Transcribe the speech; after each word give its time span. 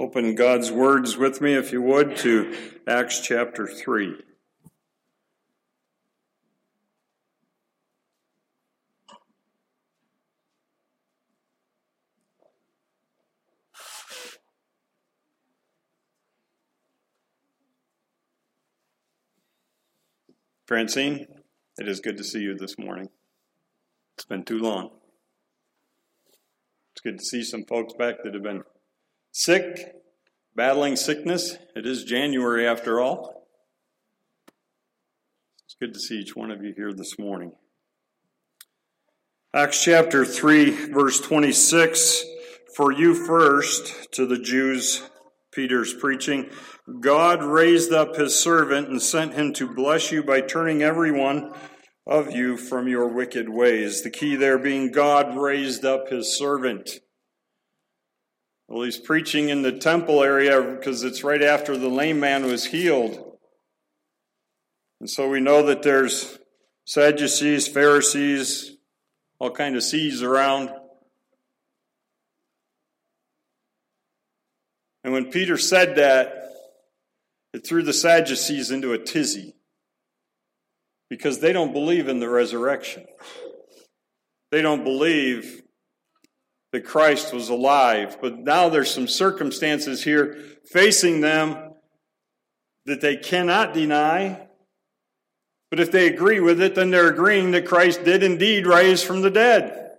Open 0.00 0.36
God's 0.36 0.70
words 0.70 1.16
with 1.16 1.40
me, 1.40 1.54
if 1.54 1.72
you 1.72 1.82
would, 1.82 2.16
to 2.18 2.54
Acts 2.86 3.20
chapter 3.20 3.66
3. 3.66 4.14
Francine, 20.64 21.26
it 21.78 21.88
is 21.88 21.98
good 21.98 22.16
to 22.18 22.22
see 22.22 22.38
you 22.38 22.54
this 22.54 22.78
morning. 22.78 23.08
It's 24.14 24.26
been 24.26 24.44
too 24.44 24.60
long. 24.60 24.90
It's 26.92 27.00
good 27.02 27.18
to 27.18 27.24
see 27.24 27.42
some 27.42 27.64
folks 27.64 27.94
back 27.94 28.22
that 28.22 28.34
have 28.34 28.44
been 28.44 28.62
sick, 29.38 29.94
battling 30.56 30.96
sickness. 30.96 31.56
It 31.76 31.86
is 31.86 32.02
January 32.02 32.66
after 32.66 33.00
all. 33.00 33.46
It's 35.64 35.76
good 35.80 35.94
to 35.94 36.00
see 36.00 36.18
each 36.18 36.34
one 36.34 36.50
of 36.50 36.64
you 36.64 36.74
here 36.76 36.92
this 36.92 37.20
morning. 37.20 37.52
Acts 39.54 39.84
chapter 39.84 40.24
3, 40.24 40.88
verse 40.88 41.20
26 41.20 42.24
For 42.74 42.90
you 42.90 43.14
first, 43.14 44.12
to 44.14 44.26
the 44.26 44.40
Jews, 44.40 45.08
Peter's 45.52 45.94
preaching, 45.94 46.50
God 46.98 47.44
raised 47.44 47.92
up 47.92 48.16
his 48.16 48.36
servant 48.36 48.88
and 48.88 49.00
sent 49.00 49.34
him 49.34 49.52
to 49.52 49.72
bless 49.72 50.10
you 50.10 50.24
by 50.24 50.40
turning 50.40 50.82
everyone 50.82 51.52
of 52.08 52.32
you 52.32 52.56
from 52.56 52.88
your 52.88 53.06
wicked 53.06 53.48
ways. 53.48 54.02
The 54.02 54.10
key 54.10 54.34
there 54.34 54.58
being 54.58 54.90
God 54.90 55.38
raised 55.38 55.84
up 55.84 56.08
his 56.08 56.36
servant. 56.36 56.98
Well, 58.68 58.82
he's 58.82 58.98
preaching 58.98 59.48
in 59.48 59.62
the 59.62 59.72
temple 59.72 60.22
area 60.22 60.60
because 60.60 61.02
it's 61.02 61.24
right 61.24 61.42
after 61.42 61.78
the 61.78 61.88
lame 61.88 62.20
man 62.20 62.44
was 62.44 62.66
healed. 62.66 63.38
And 65.00 65.08
so 65.08 65.28
we 65.28 65.40
know 65.40 65.62
that 65.64 65.82
there's 65.82 66.38
Sadducees, 66.84 67.66
Pharisees, 67.66 68.76
all 69.38 69.50
kind 69.50 69.74
of 69.74 69.82
sees 69.82 70.22
around. 70.22 70.70
And 75.02 75.14
when 75.14 75.30
Peter 75.30 75.56
said 75.56 75.96
that, 75.96 76.50
it 77.54 77.66
threw 77.66 77.82
the 77.82 77.94
Sadducees 77.94 78.70
into 78.70 78.92
a 78.92 78.98
tizzy 78.98 79.54
because 81.08 81.40
they 81.40 81.54
don't 81.54 81.72
believe 81.72 82.08
in 82.08 82.20
the 82.20 82.28
resurrection. 82.28 83.06
They 84.50 84.60
don't 84.60 84.84
believe 84.84 85.62
that 86.72 86.84
Christ 86.84 87.32
was 87.32 87.48
alive. 87.48 88.18
But 88.20 88.38
now 88.38 88.68
there's 88.68 88.90
some 88.90 89.08
circumstances 89.08 90.04
here 90.04 90.36
facing 90.70 91.20
them 91.20 91.74
that 92.86 93.00
they 93.00 93.16
cannot 93.16 93.74
deny. 93.74 94.46
But 95.70 95.80
if 95.80 95.90
they 95.90 96.06
agree 96.06 96.40
with 96.40 96.60
it, 96.60 96.74
then 96.74 96.90
they're 96.90 97.08
agreeing 97.08 97.50
that 97.52 97.66
Christ 97.66 98.04
did 98.04 98.22
indeed 98.22 98.66
rise 98.66 99.02
from 99.02 99.20
the 99.22 99.30
dead. 99.30 99.92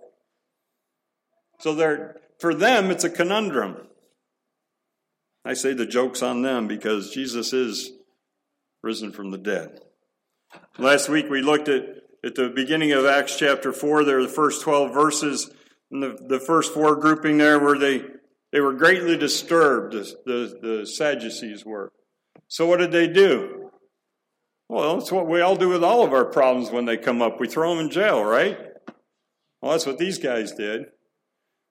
So 1.60 1.74
they're, 1.74 2.16
for 2.38 2.54
them, 2.54 2.90
it's 2.90 3.04
a 3.04 3.10
conundrum. 3.10 3.76
I 5.44 5.54
say 5.54 5.72
the 5.72 5.86
joke's 5.86 6.22
on 6.22 6.42
them 6.42 6.66
because 6.66 7.10
Jesus 7.10 7.52
is 7.52 7.92
risen 8.82 9.12
from 9.12 9.30
the 9.30 9.38
dead. 9.38 9.80
Last 10.78 11.08
week 11.08 11.30
we 11.30 11.42
looked 11.42 11.68
at, 11.68 11.84
at 12.24 12.34
the 12.34 12.48
beginning 12.48 12.92
of 12.92 13.06
Acts 13.06 13.36
chapter 13.36 13.72
4, 13.72 14.04
there 14.04 14.18
are 14.18 14.22
the 14.22 14.28
first 14.28 14.62
12 14.62 14.92
verses 14.92 15.50
the, 15.90 16.16
the 16.28 16.40
first 16.40 16.72
four 16.72 16.96
grouping 16.96 17.38
there 17.38 17.58
where 17.58 17.78
they, 17.78 18.04
they 18.52 18.60
were 18.60 18.72
greatly 18.72 19.16
disturbed, 19.16 19.94
the, 19.94 20.14
the, 20.24 20.58
the 20.62 20.86
Sadducees 20.86 21.64
were. 21.64 21.92
So 22.48 22.66
what 22.66 22.78
did 22.78 22.92
they 22.92 23.08
do? 23.08 23.70
Well, 24.68 24.98
that's 24.98 25.10
what 25.10 25.26
we 25.26 25.40
all 25.40 25.56
do 25.56 25.68
with 25.68 25.82
all 25.82 26.04
of 26.04 26.12
our 26.12 26.24
problems 26.24 26.70
when 26.70 26.84
they 26.84 26.96
come 26.96 27.22
up. 27.22 27.40
We 27.40 27.48
throw 27.48 27.74
them 27.74 27.84
in 27.84 27.90
jail, 27.90 28.22
right? 28.22 28.56
Well, 29.60 29.72
that's 29.72 29.86
what 29.86 29.98
these 29.98 30.18
guys 30.18 30.52
did. 30.52 30.86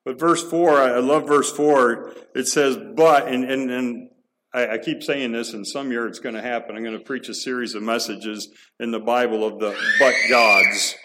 But 0.04 0.20
verse 0.20 0.44
4, 0.44 0.72
I 0.72 1.00
love 1.00 1.28
verse 1.28 1.52
4. 1.52 2.14
It 2.36 2.48
says, 2.48 2.78
but, 2.96 3.28
and, 3.28 3.46
and, 3.46 3.72
and 3.72 4.10
I, 4.54 4.68
I 4.68 4.78
keep 4.78 5.02
saying 5.04 5.32
this, 5.32 5.54
and 5.54 5.66
some 5.66 5.92
year 5.92 6.08
it's 6.08 6.20
going 6.20 6.36
to 6.36 6.42
happen. 6.42 6.76
I'm 6.76 6.84
going 6.84 6.98
to 6.98 7.04
preach 7.04 7.30
a 7.30 7.34
series 7.34 7.74
of 7.76 7.84
messages 7.84 8.50
in 8.80 8.92
the 8.92 9.00
Bible 9.00 9.46
of 9.46 9.60
the 9.60 9.76
but 10.00 10.14
gods 10.30 10.96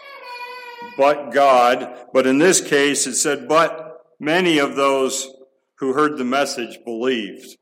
but 0.97 1.33
God. 1.33 2.06
But 2.12 2.27
in 2.27 2.39
this 2.39 2.61
case, 2.61 3.06
it 3.06 3.15
said, 3.15 3.49
but 3.49 4.00
many 4.19 4.59
of 4.59 4.77
those 4.77 5.28
who 5.77 5.93
heard 5.93 6.17
the 6.17 6.25
message 6.25 6.78
believed. 6.84 7.56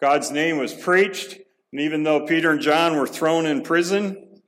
God's 0.00 0.30
name 0.30 0.58
was 0.58 0.72
preached, 0.72 1.38
and 1.72 1.80
even 1.80 2.02
though 2.02 2.26
Peter 2.26 2.50
and 2.50 2.60
John 2.60 2.96
were 2.96 3.06
thrown 3.06 3.46
in 3.46 3.62
prison, 3.62 4.40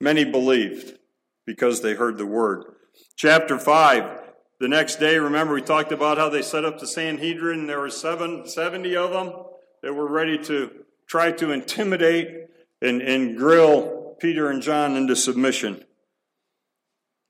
many 0.00 0.24
believed 0.24 0.98
because 1.46 1.80
they 1.80 1.94
heard 1.94 2.18
the 2.18 2.26
word. 2.26 2.64
Chapter 3.16 3.58
5. 3.58 4.22
The 4.58 4.68
next 4.68 4.96
day, 4.96 5.18
remember, 5.18 5.54
we 5.54 5.62
talked 5.62 5.92
about 5.92 6.16
how 6.16 6.30
they 6.30 6.40
set 6.42 6.64
up 6.64 6.78
the 6.78 6.86
Sanhedrin. 6.86 7.66
There 7.66 7.80
were 7.80 7.90
seven, 7.90 8.48
70 8.48 8.96
of 8.96 9.10
them 9.10 9.32
that 9.82 9.92
were 9.92 10.10
ready 10.10 10.38
to 10.44 10.70
try 11.06 11.30
to 11.32 11.52
intimidate 11.52 12.46
and, 12.80 13.02
and 13.02 13.36
grill 13.36 14.16
Peter 14.18 14.50
and 14.50 14.62
John 14.62 14.96
into 14.96 15.14
submission. 15.14 15.84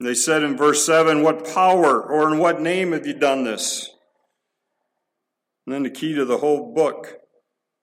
They 0.01 0.15
said 0.15 0.43
in 0.43 0.57
verse 0.57 0.85
7, 0.85 1.23
What 1.23 1.53
power 1.53 2.03
or 2.03 2.31
in 2.31 2.39
what 2.39 2.61
name 2.61 2.93
have 2.93 3.07
you 3.07 3.15
done 3.15 3.45
this? 3.45 3.91
And 5.67 5.75
then 5.75 5.83
the 5.83 5.91
key 5.91 6.15
to 6.15 6.25
the 6.25 6.39
whole 6.39 6.75
book, 6.75 7.19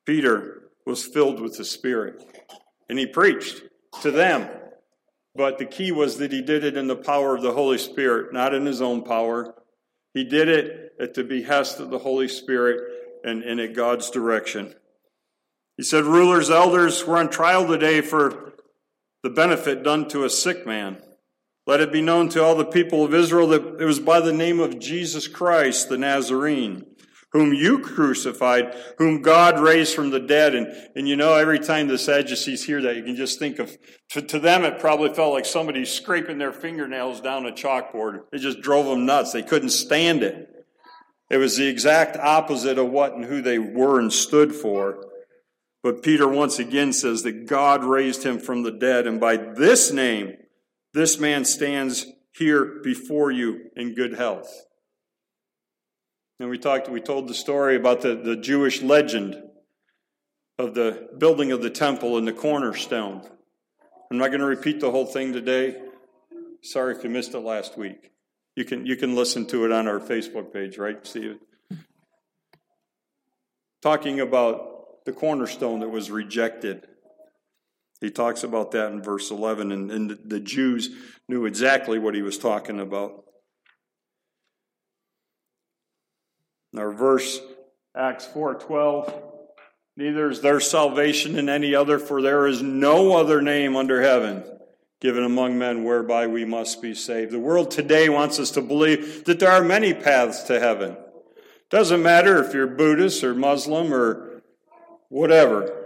Peter 0.06 0.70
was 0.86 1.06
filled 1.06 1.40
with 1.40 1.58
the 1.58 1.66
Spirit. 1.66 2.24
And 2.88 3.00
he 3.00 3.08
preached 3.08 3.64
to 4.02 4.12
them. 4.12 4.50
But 5.36 5.58
the 5.58 5.66
key 5.66 5.92
was 5.92 6.18
that 6.18 6.32
he 6.32 6.42
did 6.42 6.64
it 6.64 6.78
in 6.78 6.88
the 6.88 6.96
power 6.96 7.36
of 7.36 7.42
the 7.42 7.54
Holy 7.54 7.80
Spirit, 7.80 8.34
not 8.34 8.54
in 8.54 8.66
his 8.66 8.82
own 8.82 9.04
power. 9.04 9.56
He 10.14 10.24
did 10.24 10.48
it 10.48 10.94
at 11.00 11.16
the 11.16 11.24
behest 11.24 11.80
of 11.80 11.90
the 11.90 12.00
Holy 12.00 12.28
Spirit 12.28 12.80
and, 13.24 13.42
and 13.42 13.60
at 13.60 13.74
God's 13.74 14.12
direction. 14.12 14.76
He 15.78 15.84
said, 15.84 16.04
Rulers, 16.04 16.52
elders, 16.52 17.06
we're 17.08 17.18
on 17.18 17.32
trial 17.32 17.68
today 17.68 18.02
for 18.02 18.54
the 19.24 19.32
benefit 19.32 19.82
done 19.82 20.08
to 20.10 20.24
a 20.24 20.30
sick 20.30 20.68
man. 20.68 21.02
Let 21.66 21.80
it 21.80 21.94
be 21.94 22.02
known 22.02 22.30
to 22.30 22.44
all 22.44 22.56
the 22.56 22.66
people 22.66 23.06
of 23.06 23.14
Israel 23.14 23.48
that 23.48 23.80
it 23.80 23.86
was 23.86 24.00
by 24.00 24.20
the 24.20 24.34
name 24.34 24.60
of 24.60 24.80
Jesus 24.80 25.28
Christ, 25.28 25.88
the 25.88 25.98
Nazarene, 25.98 26.86
whom 27.32 27.54
you 27.54 27.80
crucified, 27.80 28.76
whom 28.98 29.22
God 29.22 29.60
raised 29.60 29.96
from 29.96 30.10
the 30.10 30.20
dead. 30.20 30.56
And, 30.56 30.68
and 30.96 31.08
you 31.08 31.16
know, 31.16 31.36
every 31.36 31.60
time 31.60 31.88
the 31.88 31.98
Sadducees 31.98 32.66
hear 32.66 32.82
that, 32.82 32.98
you 32.98 33.04
can 33.04 33.16
just 33.16 33.40
think 33.40 33.60
of, 33.60 33.78
to, 34.10 34.22
to 34.22 34.40
them, 34.40 34.66
it 34.66 34.80
probably 34.80 35.14
felt 35.14 35.34
like 35.34 35.46
somebody 35.46 35.86
scraping 35.86 36.38
their 36.38 36.52
fingernails 36.52 37.22
down 37.22 37.46
a 37.46 37.52
chalkboard. 37.52 38.24
It 38.34 38.40
just 38.40 38.60
drove 38.60 38.88
them 38.88 39.06
nuts. 39.06 39.32
They 39.32 39.44
couldn't 39.44 39.70
stand 39.70 40.22
it. 40.22 40.50
It 41.30 41.38
was 41.38 41.56
the 41.56 41.68
exact 41.68 42.18
opposite 42.18 42.78
of 42.78 42.90
what 42.90 43.14
and 43.14 43.24
who 43.24 43.42
they 43.42 43.58
were 43.58 44.00
and 44.00 44.12
stood 44.12 44.54
for. 44.54 45.08
But 45.82 46.04
Peter 46.04 46.28
once 46.28 46.60
again 46.60 46.94
says 46.94 47.24
that 47.24 47.48
God 47.48 47.84
raised 47.84 48.24
him 48.24 48.40
from 48.40 48.64
the 48.64 48.72
dead, 48.72 49.08
and 49.08 49.20
by 49.20 49.38
this 49.38 49.92
name, 49.92 50.34
this 50.94 51.20
man 51.20 51.46
stands 51.46 52.06
here 52.32 52.80
before 52.84 53.32
you 53.32 53.70
in 53.76 53.96
good 53.96 54.14
health. 54.14 54.66
And 56.40 56.50
we 56.50 56.58
talked, 56.58 56.90
we 56.90 57.02
told 57.02 57.28
the 57.28 57.34
story 57.34 57.76
about 57.76 58.02
the, 58.02 58.16
the 58.16 58.36
Jewish 58.36 58.82
legend 58.82 59.42
of 60.58 60.74
the 60.74 61.10
building 61.18 61.52
of 61.52 61.62
the 61.62 61.70
temple 61.70 62.18
and 62.18 62.28
the 62.28 62.34
cornerstone. 62.34 63.28
I'm 64.12 64.18
not 64.18 64.28
going 64.28 64.42
to 64.42 64.46
repeat 64.46 64.80
the 64.80 64.92
whole 64.92 65.06
thing 65.06 65.34
today. 65.34 65.76
Sorry 66.62 66.96
if 66.96 67.04
you 67.04 67.10
missed 67.10 67.34
it 67.34 67.40
last 67.40 67.78
week. 67.78 68.12
You 68.56 68.66
can, 68.66 68.86
you 68.86 68.96
can 68.96 69.16
listen 69.16 69.48
to 69.48 69.66
it 69.66 69.72
on 69.72 69.88
our 69.88 70.00
Facebook 70.00 70.54
page, 70.54 70.78
right, 70.78 71.06
Steve? 71.06 71.40
Talking 73.82 74.20
about 74.20 75.06
the 75.06 75.12
cornerstone 75.12 75.80
that 75.80 75.90
was 75.90 76.12
rejected 76.12 76.88
he 78.04 78.12
talks 78.12 78.44
about 78.44 78.72
that 78.72 78.92
in 78.92 79.02
verse 79.02 79.32
11, 79.32 79.72
and, 79.72 79.90
and 79.90 80.20
the 80.26 80.42
Jews 80.42 80.90
knew 81.30 81.46
exactly 81.46 82.00
what 82.00 82.14
he 82.14 82.22
was 82.22 82.38
talking 82.38 82.82
about. 82.82 83.24
Our 86.78 86.92
verse, 86.92 87.40
Acts 87.96 88.28
4.12, 88.28 89.24
Neither 89.96 90.30
is 90.30 90.42
there 90.42 90.60
salvation 90.60 91.40
in 91.40 91.48
any 91.48 91.74
other, 91.74 91.98
for 91.98 92.22
there 92.22 92.46
is 92.46 92.62
no 92.62 93.16
other 93.16 93.42
name 93.42 93.78
under 93.78 94.02
heaven 94.02 94.44
given 95.00 95.24
among 95.24 95.58
men 95.58 95.86
whereby 95.86 96.28
we 96.28 96.44
must 96.44 96.82
be 96.82 96.94
saved. 96.94 97.32
The 97.32 97.40
world 97.40 97.72
today 97.72 98.10
wants 98.10 98.38
us 98.38 98.52
to 98.52 98.62
believe 98.62 99.24
that 99.26 99.40
there 99.40 99.52
are 99.52 99.64
many 99.64 99.94
paths 99.94 100.44
to 100.44 100.60
heaven. 100.60 100.98
Doesn't 101.70 102.04
matter 102.04 102.44
if 102.44 102.54
you're 102.54 102.68
Buddhist 102.68 103.24
or 103.24 103.34
Muslim 103.34 103.94
or 103.94 104.42
whatever. 105.08 105.83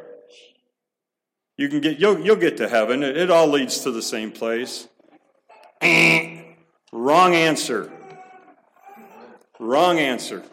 You 1.57 1.69
can 1.69 1.81
get, 1.81 2.00
you'll, 2.00 2.19
you'll 2.19 2.36
get 2.36 2.57
to 2.57 2.69
heaven. 2.69 3.01
It, 3.01 3.18
it 3.18 3.31
all 3.31 3.48
leads 3.48 3.80
to 3.80 3.92
the 3.92 4.01
same 4.01 4.31
place. 4.31 4.88
Wrong 5.81 7.33
answer. 7.33 7.92
Wrong 9.59 9.98
answer. 9.98 10.44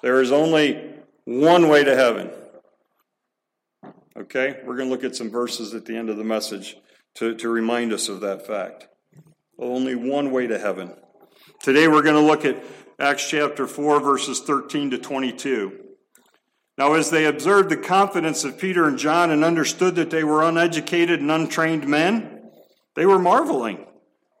There 0.00 0.20
is 0.22 0.32
only 0.32 0.94
one 1.24 1.68
way 1.68 1.84
to 1.84 1.94
heaven. 1.94 2.30
Okay? 4.16 4.60
We're 4.64 4.76
going 4.76 4.88
to 4.88 4.94
look 4.94 5.04
at 5.04 5.14
some 5.14 5.30
verses 5.30 5.74
at 5.74 5.84
the 5.84 5.96
end 5.96 6.08
of 6.08 6.16
the 6.16 6.24
message 6.24 6.76
to, 7.16 7.34
to 7.36 7.48
remind 7.50 7.92
us 7.92 8.08
of 8.08 8.20
that 8.22 8.46
fact. 8.46 8.88
Only 9.58 9.94
one 9.94 10.30
way 10.30 10.46
to 10.46 10.58
heaven. 10.58 10.94
Today 11.62 11.88
we're 11.88 12.02
going 12.02 12.16
to 12.16 12.22
look 12.22 12.46
at 12.46 12.62
Acts 12.98 13.28
chapter 13.28 13.66
4, 13.66 14.00
verses 14.00 14.40
13 14.40 14.92
to 14.92 14.98
22. 14.98 15.81
Now, 16.78 16.94
as 16.94 17.10
they 17.10 17.26
observed 17.26 17.68
the 17.68 17.76
confidence 17.76 18.44
of 18.44 18.58
Peter 18.58 18.86
and 18.86 18.98
John 18.98 19.30
and 19.30 19.44
understood 19.44 19.94
that 19.96 20.10
they 20.10 20.24
were 20.24 20.42
uneducated 20.42 21.20
and 21.20 21.30
untrained 21.30 21.86
men, 21.86 22.50
they 22.94 23.04
were 23.04 23.18
marveling, 23.18 23.86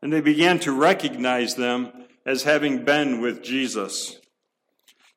and 0.00 0.12
they 0.12 0.20
began 0.20 0.58
to 0.60 0.72
recognize 0.72 1.54
them 1.54 1.92
as 2.24 2.44
having 2.44 2.84
been 2.84 3.20
with 3.20 3.42
Jesus. 3.42 4.18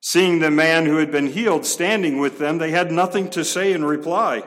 Seeing 0.00 0.38
the 0.38 0.50
man 0.50 0.86
who 0.86 0.96
had 0.96 1.10
been 1.10 1.28
healed 1.28 1.64
standing 1.64 2.18
with 2.18 2.38
them, 2.38 2.58
they 2.58 2.70
had 2.70 2.92
nothing 2.92 3.30
to 3.30 3.44
say 3.44 3.72
in 3.72 3.84
reply. 3.84 4.44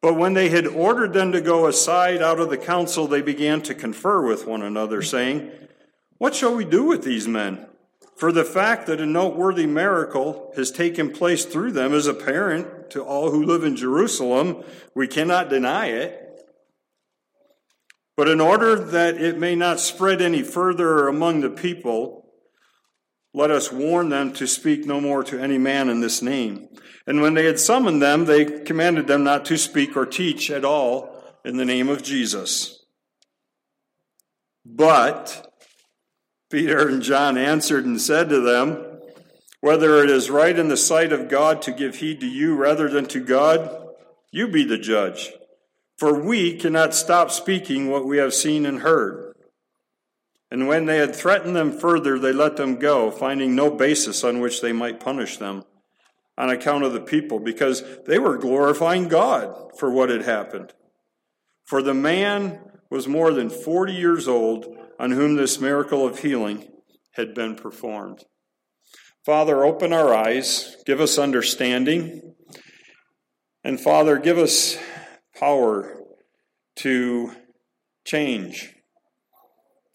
But 0.00 0.16
when 0.16 0.34
they 0.34 0.48
had 0.48 0.66
ordered 0.66 1.12
them 1.12 1.30
to 1.32 1.40
go 1.40 1.68
aside 1.68 2.20
out 2.20 2.40
of 2.40 2.50
the 2.50 2.58
council, 2.58 3.06
they 3.06 3.22
began 3.22 3.62
to 3.62 3.74
confer 3.74 4.26
with 4.26 4.46
one 4.46 4.62
another, 4.62 5.00
saying, 5.00 5.52
What 6.18 6.34
shall 6.34 6.56
we 6.56 6.64
do 6.64 6.84
with 6.84 7.04
these 7.04 7.28
men? 7.28 7.66
For 8.22 8.30
the 8.30 8.44
fact 8.44 8.86
that 8.86 9.00
a 9.00 9.04
noteworthy 9.04 9.66
miracle 9.66 10.52
has 10.54 10.70
taken 10.70 11.10
place 11.10 11.44
through 11.44 11.72
them 11.72 11.92
is 11.92 12.06
apparent 12.06 12.88
to 12.90 13.02
all 13.02 13.32
who 13.32 13.42
live 13.42 13.64
in 13.64 13.74
Jerusalem. 13.74 14.62
We 14.94 15.08
cannot 15.08 15.50
deny 15.50 15.86
it. 15.86 16.40
But 18.16 18.28
in 18.28 18.40
order 18.40 18.76
that 18.76 19.20
it 19.20 19.40
may 19.40 19.56
not 19.56 19.80
spread 19.80 20.22
any 20.22 20.44
further 20.44 21.08
among 21.08 21.40
the 21.40 21.50
people, 21.50 22.30
let 23.34 23.50
us 23.50 23.72
warn 23.72 24.10
them 24.10 24.32
to 24.34 24.46
speak 24.46 24.86
no 24.86 25.00
more 25.00 25.24
to 25.24 25.42
any 25.42 25.58
man 25.58 25.88
in 25.88 26.00
this 26.00 26.22
name. 26.22 26.68
And 27.08 27.22
when 27.22 27.34
they 27.34 27.46
had 27.46 27.58
summoned 27.58 28.00
them, 28.00 28.26
they 28.26 28.44
commanded 28.44 29.08
them 29.08 29.24
not 29.24 29.44
to 29.46 29.58
speak 29.58 29.96
or 29.96 30.06
teach 30.06 30.48
at 30.48 30.64
all 30.64 31.24
in 31.44 31.56
the 31.56 31.64
name 31.64 31.88
of 31.88 32.04
Jesus. 32.04 32.84
But 34.64 35.51
Peter 36.52 36.86
and 36.86 37.00
John 37.00 37.38
answered 37.38 37.86
and 37.86 37.98
said 37.98 38.28
to 38.28 38.38
them, 38.42 38.84
Whether 39.62 40.04
it 40.04 40.10
is 40.10 40.28
right 40.28 40.56
in 40.56 40.68
the 40.68 40.76
sight 40.76 41.10
of 41.10 41.30
God 41.30 41.62
to 41.62 41.72
give 41.72 41.96
heed 41.96 42.20
to 42.20 42.26
you 42.26 42.54
rather 42.54 42.90
than 42.90 43.06
to 43.06 43.20
God, 43.20 43.74
you 44.30 44.48
be 44.48 44.62
the 44.62 44.76
judge. 44.76 45.32
For 45.96 46.12
we 46.12 46.58
cannot 46.58 46.94
stop 46.94 47.30
speaking 47.30 47.88
what 47.88 48.04
we 48.04 48.18
have 48.18 48.34
seen 48.34 48.66
and 48.66 48.80
heard. 48.80 49.34
And 50.50 50.68
when 50.68 50.84
they 50.84 50.98
had 50.98 51.16
threatened 51.16 51.56
them 51.56 51.72
further, 51.72 52.18
they 52.18 52.34
let 52.34 52.58
them 52.58 52.76
go, 52.76 53.10
finding 53.10 53.54
no 53.54 53.70
basis 53.70 54.22
on 54.22 54.40
which 54.40 54.60
they 54.60 54.72
might 54.72 55.00
punish 55.00 55.38
them 55.38 55.64
on 56.36 56.50
account 56.50 56.84
of 56.84 56.92
the 56.92 57.00
people, 57.00 57.38
because 57.38 57.82
they 58.06 58.18
were 58.18 58.36
glorifying 58.36 59.08
God 59.08 59.78
for 59.78 59.90
what 59.90 60.10
had 60.10 60.22
happened. 60.22 60.74
For 61.64 61.80
the 61.80 61.94
man 61.94 62.58
was 62.90 63.08
more 63.08 63.32
than 63.32 63.48
40 63.48 63.94
years 63.94 64.28
old 64.28 64.81
on 65.02 65.10
whom 65.10 65.34
this 65.34 65.60
miracle 65.60 66.06
of 66.06 66.20
healing 66.20 66.64
had 67.14 67.34
been 67.34 67.56
performed. 67.56 68.20
Father, 69.26 69.64
open 69.64 69.92
our 69.92 70.14
eyes, 70.14 70.76
give 70.86 71.00
us 71.00 71.18
understanding, 71.18 72.36
and 73.64 73.80
Father, 73.80 74.16
give 74.16 74.38
us 74.38 74.78
power 75.34 76.00
to 76.76 77.32
change. 78.04 78.72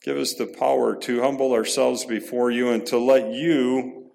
Give 0.04 0.18
us 0.18 0.34
the 0.34 0.46
power 0.46 0.98
to 0.98 1.22
humble 1.22 1.54
ourselves 1.54 2.04
before 2.04 2.52
you 2.52 2.70
and 2.72 2.86
to 2.88 2.98
let 2.98 3.32
you 3.32 4.12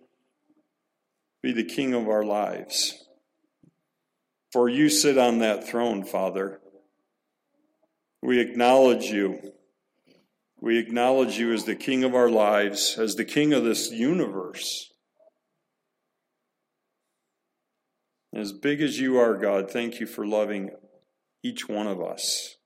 be 1.43 1.55
the 1.55 1.65
king 1.65 1.95
of 1.95 2.07
our 2.07 2.23
lives. 2.23 3.03
For 4.53 4.69
you 4.69 4.91
sit 4.91 5.17
on 5.17 5.39
that 5.39 5.67
throne, 5.67 6.05
Father. 6.05 6.61
We 8.23 8.41
acknowledge 8.41 9.05
you. 9.05 9.53
We 10.63 10.79
acknowledge 10.79 11.39
you 11.39 11.53
as 11.53 11.65
the 11.65 11.75
king 11.75 12.05
of 12.05 12.15
our 12.15 12.31
lives, 12.31 12.97
as 12.97 13.17
the 13.17 13.25
king 13.25 13.53
of 13.53 13.65
this 13.65 13.91
universe. 13.91 14.93
As 18.33 18.53
big 18.53 18.81
as 18.81 19.01
you 19.01 19.19
are, 19.19 19.37
God, 19.37 19.73
thank 19.73 19.99
you 19.99 20.07
for 20.07 20.25
loving 20.25 20.71
each 21.43 21.69
one 21.69 21.89
of 21.89 22.01
us. 22.01 22.59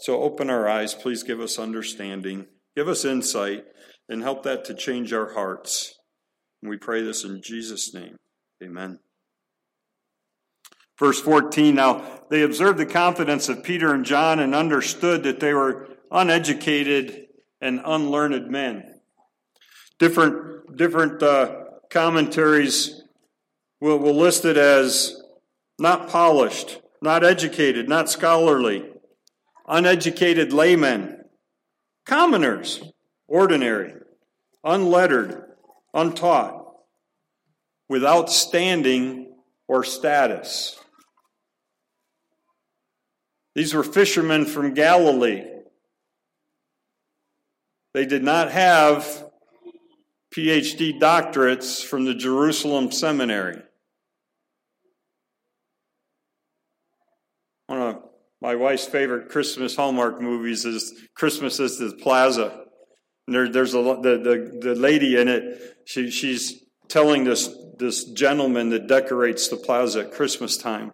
So 0.00 0.20
open 0.20 0.50
our 0.50 0.68
eyes, 0.68 0.94
please 0.94 1.22
give 1.22 1.40
us 1.40 1.60
understanding, 1.60 2.46
give 2.74 2.88
us 2.88 3.04
insight, 3.04 3.62
and 4.08 4.20
help 4.20 4.42
that 4.42 4.64
to 4.64 4.74
change 4.74 5.12
our 5.12 5.34
hearts. 5.34 5.94
And 6.60 6.68
we 6.68 6.76
pray 6.76 7.02
this 7.02 7.22
in 7.22 7.40
Jesus' 7.40 7.94
name. 7.94 8.16
Amen. 8.60 8.98
Verse 10.98 11.20
14 11.20 11.76
Now 11.76 12.24
they 12.30 12.42
observed 12.42 12.80
the 12.80 12.86
confidence 12.86 13.48
of 13.48 13.62
Peter 13.62 13.94
and 13.94 14.04
John 14.04 14.40
and 14.40 14.56
understood 14.56 15.22
that 15.22 15.38
they 15.38 15.54
were 15.54 15.86
uneducated 16.12 17.26
and 17.60 17.80
unlearned 17.84 18.50
men. 18.50 19.00
Different, 19.98 20.76
different 20.76 21.22
uh, 21.22 21.64
commentaries 21.90 23.02
will, 23.80 23.98
will 23.98 24.16
list 24.16 24.44
it 24.44 24.56
as 24.56 25.20
not 25.78 26.08
polished, 26.08 26.80
not 27.00 27.24
educated, 27.24 27.88
not 27.88 28.10
scholarly, 28.10 28.84
uneducated 29.66 30.52
laymen, 30.52 31.24
commoners, 32.06 32.82
ordinary, 33.26 33.94
unlettered, 34.64 35.44
untaught, 35.94 36.74
without 37.88 38.30
standing 38.30 39.34
or 39.68 39.84
status. 39.84 40.78
These 43.54 43.74
were 43.74 43.84
fishermen 43.84 44.46
from 44.46 44.74
Galilee. 44.74 45.44
They 47.94 48.06
did 48.06 48.22
not 48.22 48.50
have 48.50 49.24
PhD 50.34 50.98
doctorates 50.98 51.84
from 51.84 52.04
the 52.04 52.14
Jerusalem 52.14 52.90
Seminary. 52.90 53.62
One 57.66 57.80
of 57.80 58.02
my 58.40 58.54
wife's 58.54 58.86
favorite 58.86 59.28
Christmas 59.28 59.76
Hallmark 59.76 60.20
movies 60.20 60.64
is 60.64 60.92
Christmas 61.14 61.60
is 61.60 61.78
the 61.78 61.92
Plaza. 61.92 62.64
And 63.26 63.36
there, 63.36 63.48
there's 63.48 63.74
a 63.74 63.78
the, 63.78 64.18
the 64.18 64.58
the 64.60 64.74
lady 64.74 65.20
in 65.20 65.28
it. 65.28 65.76
She 65.84 66.10
she's 66.10 66.62
telling 66.88 67.24
this 67.24 67.48
this 67.78 68.04
gentleman 68.04 68.70
that 68.70 68.88
decorates 68.88 69.48
the 69.48 69.56
plaza 69.56 70.00
at 70.00 70.12
Christmas 70.12 70.56
time. 70.56 70.92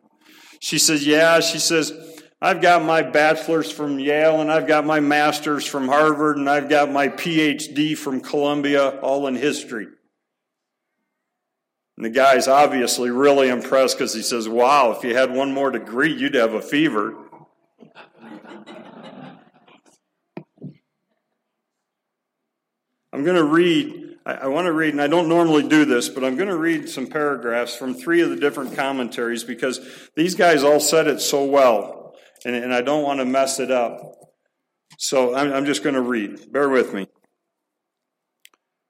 She 0.60 0.78
says, 0.78 1.06
"Yeah," 1.06 1.40
she 1.40 1.58
says. 1.58 1.92
I've 2.40 2.61
got 2.61 2.85
my 2.85 3.02
bachelor's 3.02 3.71
from 3.71 3.99
Yale 3.99 4.40
and 4.40 4.50
I've 4.50 4.68
got 4.68 4.87
my 4.87 5.00
master's 5.00 5.66
from 5.66 5.88
Harvard 5.88 6.37
and 6.37 6.49
I've 6.49 6.68
got 6.68 6.90
my 6.90 7.09
PhD 7.09 7.97
from 7.97 8.21
Columbia, 8.21 9.00
all 9.00 9.26
in 9.26 9.35
history. 9.35 9.88
And 11.97 12.04
the 12.04 12.11
guy's 12.11 12.47
obviously 12.47 13.11
really 13.11 13.49
impressed 13.49 13.99
because 13.99 14.14
he 14.14 14.23
says, 14.23 14.49
Wow, 14.49 14.92
if 14.92 15.02
you 15.02 15.16
had 15.16 15.35
one 15.35 15.52
more 15.52 15.73
degree, 15.73 16.14
you'd 16.14 16.35
have 16.35 16.54
a 16.54 16.62
fever. 16.62 17.16
I'm 23.12 23.25
going 23.25 23.37
to 23.37 23.42
read, 23.42 24.16
I, 24.25 24.47
want 24.47 24.66
to 24.66 24.73
read, 24.73 24.92
and 24.92 25.02
I 25.02 25.09
don't 25.09 25.28
normally 25.28 25.66
do 25.66 25.85
this, 25.85 26.09
but 26.09 26.23
I'm 26.23 26.37
going 26.37 26.50
to 26.50 26.57
read 26.57 26.88
some 26.88 27.09
paragraphs 27.09 27.75
from 27.75 27.95
three 27.95 28.21
of 28.21 28.30
the 28.30 28.37
different 28.37 28.76
commentaries 28.76 29.42
because 29.42 29.80
these 30.14 30.37
guys 30.37 30.62
all 30.62 30.78
said 30.78 31.09
it 31.09 31.21
so 31.21 31.45
well, 31.45 32.07
and, 32.45 32.54
and 32.54 32.75
I 32.75 32.80
don't 32.83 33.02
want 33.02 33.21
to 33.21 33.25
mess 33.25 33.61
it 33.61 33.71
up. 33.71 34.00
So 34.99 35.35
I'm, 35.35 35.52
I'm 35.52 35.64
just 35.66 35.83
going 35.83 35.95
to 35.95 36.02
read. 36.02 36.52
Bear 36.52 36.68
with 36.68 36.92
me 36.95 37.07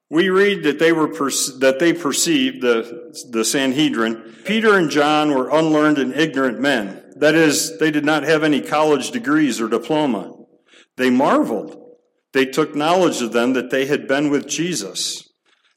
we 0.09 0.29
read 0.29 0.63
that 0.63 0.79
they 0.79 0.91
were 0.91 1.07
that 1.07 1.77
they 1.79 1.93
perceived 1.93 2.61
the 2.61 3.15
the 3.29 3.45
Sanhedrin. 3.45 4.35
Peter 4.43 4.75
and 4.75 4.89
John 4.89 5.33
were 5.33 5.49
unlearned 5.49 5.99
and 5.99 6.13
ignorant 6.13 6.59
men. 6.59 7.03
That 7.15 7.35
is, 7.35 7.77
they 7.79 7.91
did 7.91 8.05
not 8.05 8.23
have 8.23 8.43
any 8.43 8.61
college 8.61 9.11
degrees 9.11 9.59
or 9.59 9.67
diploma. 9.67 10.33
They 10.95 11.09
marveled. 11.09 11.75
They 12.31 12.45
took 12.45 12.75
knowledge 12.75 13.21
of 13.21 13.33
them 13.33 13.53
that 13.53 13.71
they 13.71 13.85
had 13.87 14.07
been 14.07 14.29
with 14.29 14.47
Jesus. 14.47 15.27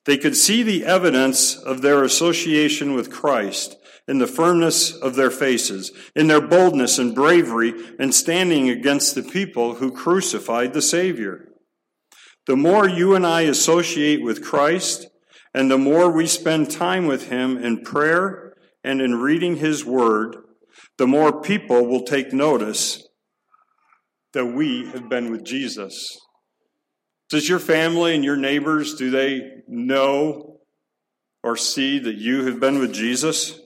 They 0.05 0.17
could 0.17 0.37
see 0.37 0.62
the 0.62 0.85
evidence 0.85 1.57
of 1.57 1.83
their 1.83 2.05
association 2.05 2.95
with 2.95 3.11
Christ 3.11 3.76
in 4.09 4.18
the 4.18 4.26
firmness 4.26 4.92
of 4.92 5.14
their 5.14 5.30
faces, 5.30 5.92
in 6.14 6.26
their 6.26 6.40
boldness 6.40 6.99
and 6.99 7.14
bravery, 7.14 7.73
and 7.99 8.14
standing 8.14 8.68
against 8.68 9.14
the 9.14 9.23
people 9.23 9.75
who 9.75 9.92
crucified 9.92 10.73
the 10.73 10.82
Savior. 10.82 11.49
The 12.47 12.56
more 12.56 12.88
you 12.88 13.14
and 13.14 13.26
I 13.26 13.42
associate 13.42 14.23
with 14.23 14.44
Christ, 14.44 15.06
and 15.54 15.71
the 15.71 15.78
more 15.78 16.11
we 16.11 16.26
spend 16.26 16.71
time 16.71 17.06
with 17.06 17.28
Him 17.28 17.56
in 17.56 17.82
prayer 17.82 18.54
and 18.82 19.00
in 19.00 19.16
reading 19.16 19.56
His 19.56 19.85
Word, 19.85 20.37
the 20.99 21.06
more 21.06 21.40
people 21.40 21.87
will 21.87 22.02
take 22.02 22.32
notice 22.32 23.06
that 24.32 24.47
we 24.47 24.87
have 24.87 25.09
been 25.09 25.30
with 25.30 25.44
Jesus. 25.44 26.18
Does 27.28 27.49
your 27.49 27.59
family 27.59 28.14
and 28.14 28.25
your 28.25 28.37
neighbors, 28.37 28.94
do 28.94 29.11
they 29.11 29.62
know 29.68 30.59
or 31.42 31.56
see 31.56 31.99
that 31.99 32.16
you 32.16 32.44
have 32.47 32.61
been 32.61 32.78
with 32.78 32.92
Jesus? 32.92 33.59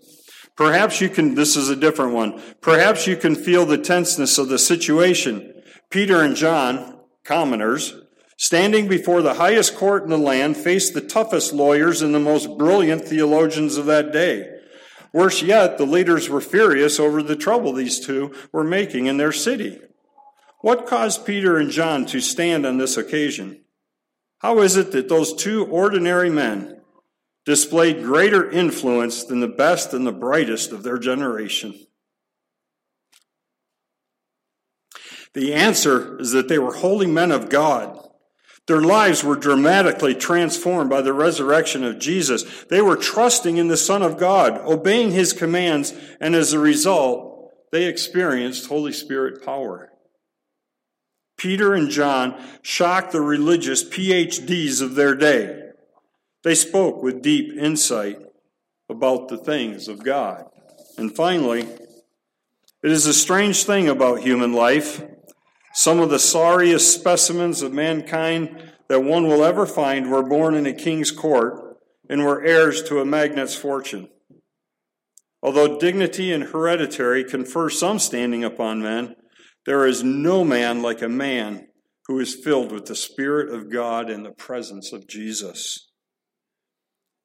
Perhaps 0.56 1.00
you 1.02 1.10
can, 1.10 1.34
this 1.34 1.54
is 1.56 1.68
a 1.68 1.76
different 1.76 2.14
one. 2.14 2.40
Perhaps 2.60 3.06
you 3.06 3.16
can 3.16 3.34
feel 3.34 3.66
the 3.66 3.78
tenseness 3.78 4.38
of 4.38 4.48
the 4.48 4.58
situation. 4.58 5.62
Peter 5.90 6.22
and 6.22 6.34
John, 6.34 6.98
commoners, 7.24 7.94
standing 8.38 8.88
before 8.88 9.20
the 9.20 9.34
highest 9.34 9.76
court 9.76 10.02
in 10.02 10.08
the 10.08 10.18
land, 10.18 10.56
faced 10.56 10.94
the 10.94 11.02
toughest 11.02 11.52
lawyers 11.52 12.00
and 12.00 12.14
the 12.14 12.20
most 12.20 12.56
brilliant 12.56 13.06
theologians 13.06 13.76
of 13.76 13.86
that 13.86 14.12
day. 14.12 14.50
Worse 15.12 15.42
yet, 15.42 15.78
the 15.78 15.86
leaders 15.86 16.28
were 16.28 16.40
furious 16.40 16.98
over 16.98 17.22
the 17.22 17.36
trouble 17.36 17.72
these 17.72 18.00
two 18.00 18.34
were 18.52 18.64
making 18.64 19.06
in 19.06 19.18
their 19.18 19.32
city. 19.32 19.80
What 20.60 20.86
caused 20.86 21.26
Peter 21.26 21.58
and 21.58 21.70
John 21.70 22.06
to 22.06 22.20
stand 22.20 22.66
on 22.66 22.78
this 22.78 22.96
occasion? 22.96 23.60
How 24.38 24.60
is 24.60 24.76
it 24.76 24.92
that 24.92 25.08
those 25.08 25.34
two 25.34 25.66
ordinary 25.66 26.30
men 26.30 26.80
displayed 27.46 28.02
greater 28.02 28.50
influence 28.50 29.24
than 29.24 29.40
the 29.40 29.48
best 29.48 29.94
and 29.94 30.06
the 30.06 30.12
brightest 30.12 30.72
of 30.72 30.82
their 30.82 30.98
generation? 30.98 31.74
The 35.32 35.54
answer 35.54 36.18
is 36.18 36.32
that 36.32 36.48
they 36.48 36.58
were 36.58 36.74
holy 36.74 37.06
men 37.06 37.30
of 37.30 37.48
God. 37.48 37.98
Their 38.66 38.80
lives 38.80 39.22
were 39.22 39.36
dramatically 39.36 40.14
transformed 40.14 40.90
by 40.90 41.02
the 41.02 41.12
resurrection 41.12 41.84
of 41.84 42.00
Jesus. 42.00 42.64
They 42.64 42.80
were 42.80 42.96
trusting 42.96 43.58
in 43.58 43.68
the 43.68 43.76
Son 43.76 44.02
of 44.02 44.18
God, 44.18 44.58
obeying 44.66 45.12
his 45.12 45.32
commands, 45.32 45.94
and 46.20 46.34
as 46.34 46.52
a 46.52 46.58
result, 46.58 47.52
they 47.70 47.84
experienced 47.84 48.66
Holy 48.66 48.92
Spirit 48.92 49.44
power. 49.44 49.92
Peter 51.36 51.74
and 51.74 51.90
John 51.90 52.34
shocked 52.62 53.12
the 53.12 53.20
religious 53.20 53.84
PhDs 53.84 54.80
of 54.80 54.94
their 54.94 55.14
day. 55.14 55.62
They 56.46 56.54
spoke 56.54 57.02
with 57.02 57.22
deep 57.22 57.52
insight 57.58 58.18
about 58.88 59.26
the 59.26 59.36
things 59.36 59.88
of 59.88 60.04
God. 60.04 60.44
And 60.96 61.12
finally, 61.12 61.62
it 61.62 62.92
is 62.92 63.04
a 63.04 63.12
strange 63.12 63.64
thing 63.64 63.88
about 63.88 64.20
human 64.20 64.52
life. 64.52 65.02
Some 65.74 65.98
of 65.98 66.08
the 66.08 66.20
sorriest 66.20 66.94
specimens 66.94 67.62
of 67.62 67.72
mankind 67.72 68.62
that 68.88 69.02
one 69.02 69.26
will 69.26 69.42
ever 69.42 69.66
find 69.66 70.08
were 70.08 70.22
born 70.22 70.54
in 70.54 70.66
a 70.66 70.72
king's 70.72 71.10
court 71.10 71.78
and 72.08 72.24
were 72.24 72.44
heirs 72.44 72.80
to 72.84 73.00
a 73.00 73.04
magnate's 73.04 73.56
fortune. 73.56 74.08
Although 75.42 75.80
dignity 75.80 76.32
and 76.32 76.44
hereditary 76.44 77.24
confer 77.24 77.70
some 77.70 77.98
standing 77.98 78.44
upon 78.44 78.80
men, 78.80 79.16
there 79.64 79.84
is 79.84 80.04
no 80.04 80.44
man 80.44 80.80
like 80.80 81.02
a 81.02 81.08
man 81.08 81.66
who 82.06 82.20
is 82.20 82.36
filled 82.36 82.70
with 82.70 82.86
the 82.86 82.94
Spirit 82.94 83.52
of 83.52 83.68
God 83.68 84.08
in 84.08 84.22
the 84.22 84.30
presence 84.30 84.92
of 84.92 85.08
Jesus. 85.08 85.85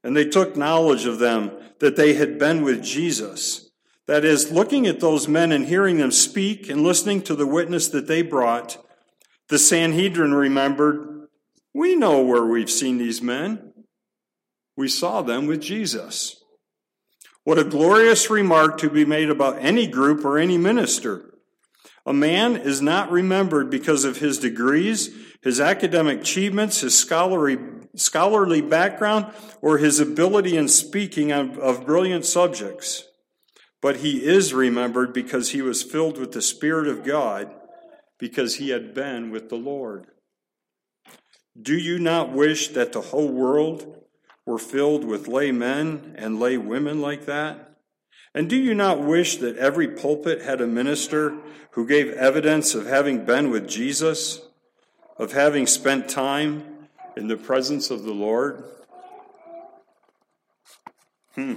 And 0.04 0.16
they 0.16 0.26
took 0.26 0.56
knowledge 0.56 1.06
of 1.06 1.20
them 1.20 1.52
that 1.80 1.96
they 1.96 2.14
had 2.14 2.40
been 2.40 2.64
with 2.64 2.84
Jesus. 2.84 3.70
That 4.08 4.26
is, 4.26 4.52
looking 4.52 4.88
at 4.88 5.00
those 5.00 5.28
men 5.28 5.52
and 5.52 5.66
hearing 5.66 5.98
them 5.98 6.12
speak 6.12 6.70
and 6.70 6.84
listening 6.84 7.22
to 7.24 7.36
the 7.36 7.48
witness 7.48 7.88
that 7.90 8.08
they 8.08 8.22
brought, 8.22 8.78
the 9.50 9.60
Sanhedrin 9.60 10.34
remembered, 10.34 11.28
we 11.74 11.96
know 11.96 12.22
where 12.22 12.46
we've 12.46 12.70
seen 12.70 12.98
these 12.98 13.22
men. 13.22 13.74
We 14.76 14.88
saw 14.88 15.22
them 15.22 15.46
with 15.48 15.62
Jesus. 15.62 16.44
What 17.44 17.60
a 17.60 17.64
glorious 17.64 18.30
remark 18.30 18.78
to 18.80 18.90
be 18.90 19.06
made 19.06 19.30
about 19.30 19.58
any 19.60 19.88
group 19.88 20.26
or 20.26 20.38
any 20.38 20.58
minister. 20.58 21.31
A 22.06 22.14
man 22.14 22.56
is 22.56 22.82
not 22.82 23.12
remembered 23.12 23.70
because 23.70 24.04
of 24.04 24.18
his 24.18 24.40
degrees, 24.40 25.10
his 25.42 25.60
academic 25.60 26.22
achievements, 26.22 26.82
his 26.82 26.98
scholarly, 26.98 27.58
scholarly 27.96 28.62
background, 28.62 29.34
or 29.62 29.78
his 29.78 30.00
ability 30.00 30.58
in 30.58 30.68
speaking 30.68 31.32
of, 31.32 31.58
of 31.60 31.86
brilliant 31.86 32.26
subjects. 32.26 33.06
But 33.82 33.98
he 33.98 34.26
is 34.26 34.54
remembered 34.54 35.14
because 35.14 35.52
he 35.52 35.62
was 35.62 35.84
filled 35.84 36.18
with 36.18 36.32
the 36.32 36.42
Spirit 36.42 36.88
of 36.88 37.04
God, 37.04 37.54
because 38.20 38.56
he 38.56 38.70
had 38.70 38.94
been 38.94 39.32
with 39.32 39.50
the 39.50 39.56
Lord. 39.56 40.08
Do 41.60 41.76
you 41.76 42.00
not 42.00 42.32
wish 42.32 42.70
that 42.70 42.94
the 42.94 43.02
whole 43.02 43.32
world 43.32 44.06
were 44.46 44.60
filled 44.60 45.04
with 45.04 45.28
lay 45.28 45.52
men 45.52 46.16
and 46.18 46.40
lay 46.40 46.58
women 46.58 47.02
like 47.02 47.26
that? 47.26 47.71
And 48.34 48.50
do 48.50 48.56
you 48.56 48.74
not 48.74 49.02
wish 49.02 49.38
that 49.38 49.58
every 49.58 49.90
pulpit 49.90 50.42
had 50.42 50.62
a 50.62 50.68
minister 50.68 51.38
who 51.72 51.86
gave 51.86 52.10
evidence 52.14 52.74
of 52.74 52.86
having 52.86 53.26
been 53.26 53.50
with 53.50 53.68
Jesus, 53.68 54.42
of 55.18 55.34
having 55.34 55.68
spent 55.68 56.08
time 56.08 56.88
in 57.18 57.28
the 57.28 57.36
presence 57.36 57.92
of 57.92 58.04
the 58.04 58.14
Lord? 58.14 58.64
Hmm. 61.36 61.56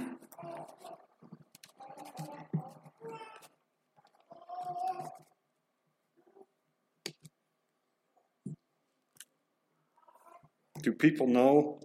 Do 10.81 10.91
people 10.91 11.25
know 11.25 11.79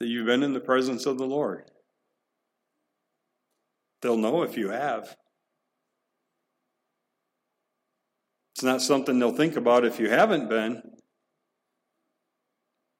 that 0.00 0.06
you've 0.08 0.26
been 0.26 0.42
in 0.42 0.52
the 0.52 0.60
presence 0.60 1.06
of 1.06 1.18
the 1.18 1.26
Lord? 1.26 1.70
They'll 4.00 4.16
know 4.16 4.42
if 4.42 4.56
you 4.56 4.70
have. 4.70 5.16
It's 8.54 8.62
not 8.62 8.82
something 8.82 9.18
they'll 9.18 9.30
think 9.30 9.56
about 9.56 9.84
if 9.84 10.00
you 10.00 10.08
haven't 10.08 10.48
been, 10.48 10.82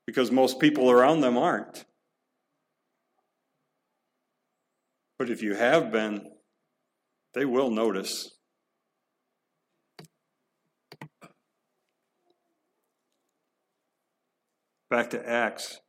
because 0.07 0.31
most 0.31 0.61
people 0.61 0.91
around 0.91 1.21
them 1.21 1.37
aren't. 1.37 1.85
But 5.19 5.31
if 5.31 5.43
you 5.43 5.55
have 5.55 5.91
been, 5.91 6.31
they 7.35 7.45
will 7.45 7.71
notice. 7.71 8.31
Back 14.91 15.11
to 15.11 15.29
Acts 15.29 15.81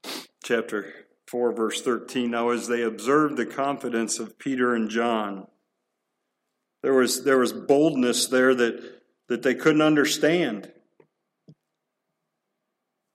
chapter 0.44 0.94
4, 1.30 1.54
verse 1.54 1.82
13. 1.82 2.32
Now, 2.32 2.50
as 2.50 2.68
they 2.68 2.82
observed 2.82 3.38
the 3.38 3.46
confidence 3.46 4.18
of 4.18 4.40
Peter 4.40 4.74
and 4.74 4.90
John, 4.90 5.46
there 6.82 6.94
was, 6.94 7.24
there 7.24 7.38
was 7.38 7.54
boldness 7.54 8.28
there 8.28 8.56
that, 8.56 9.02
that 9.28 9.44
they 9.44 9.54
couldn't 9.54 9.82
understand. 9.82 10.72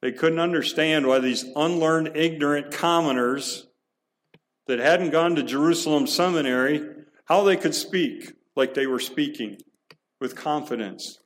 They 0.00 0.12
couldn't 0.12 0.38
understand 0.38 1.06
why 1.06 1.18
these 1.18 1.44
unlearned, 1.56 2.12
ignorant 2.14 2.72
commoners 2.72 3.66
that 4.66 4.78
hadn't 4.78 5.10
gone 5.10 5.34
to 5.34 5.42
Jerusalem 5.42 6.06
seminary, 6.06 6.88
how 7.24 7.42
they 7.42 7.56
could 7.56 7.74
speak 7.74 8.32
like 8.54 8.74
they 8.74 8.86
were 8.86 9.00
speaking 9.00 9.58
with 10.20 10.36
confidence. 10.36 11.18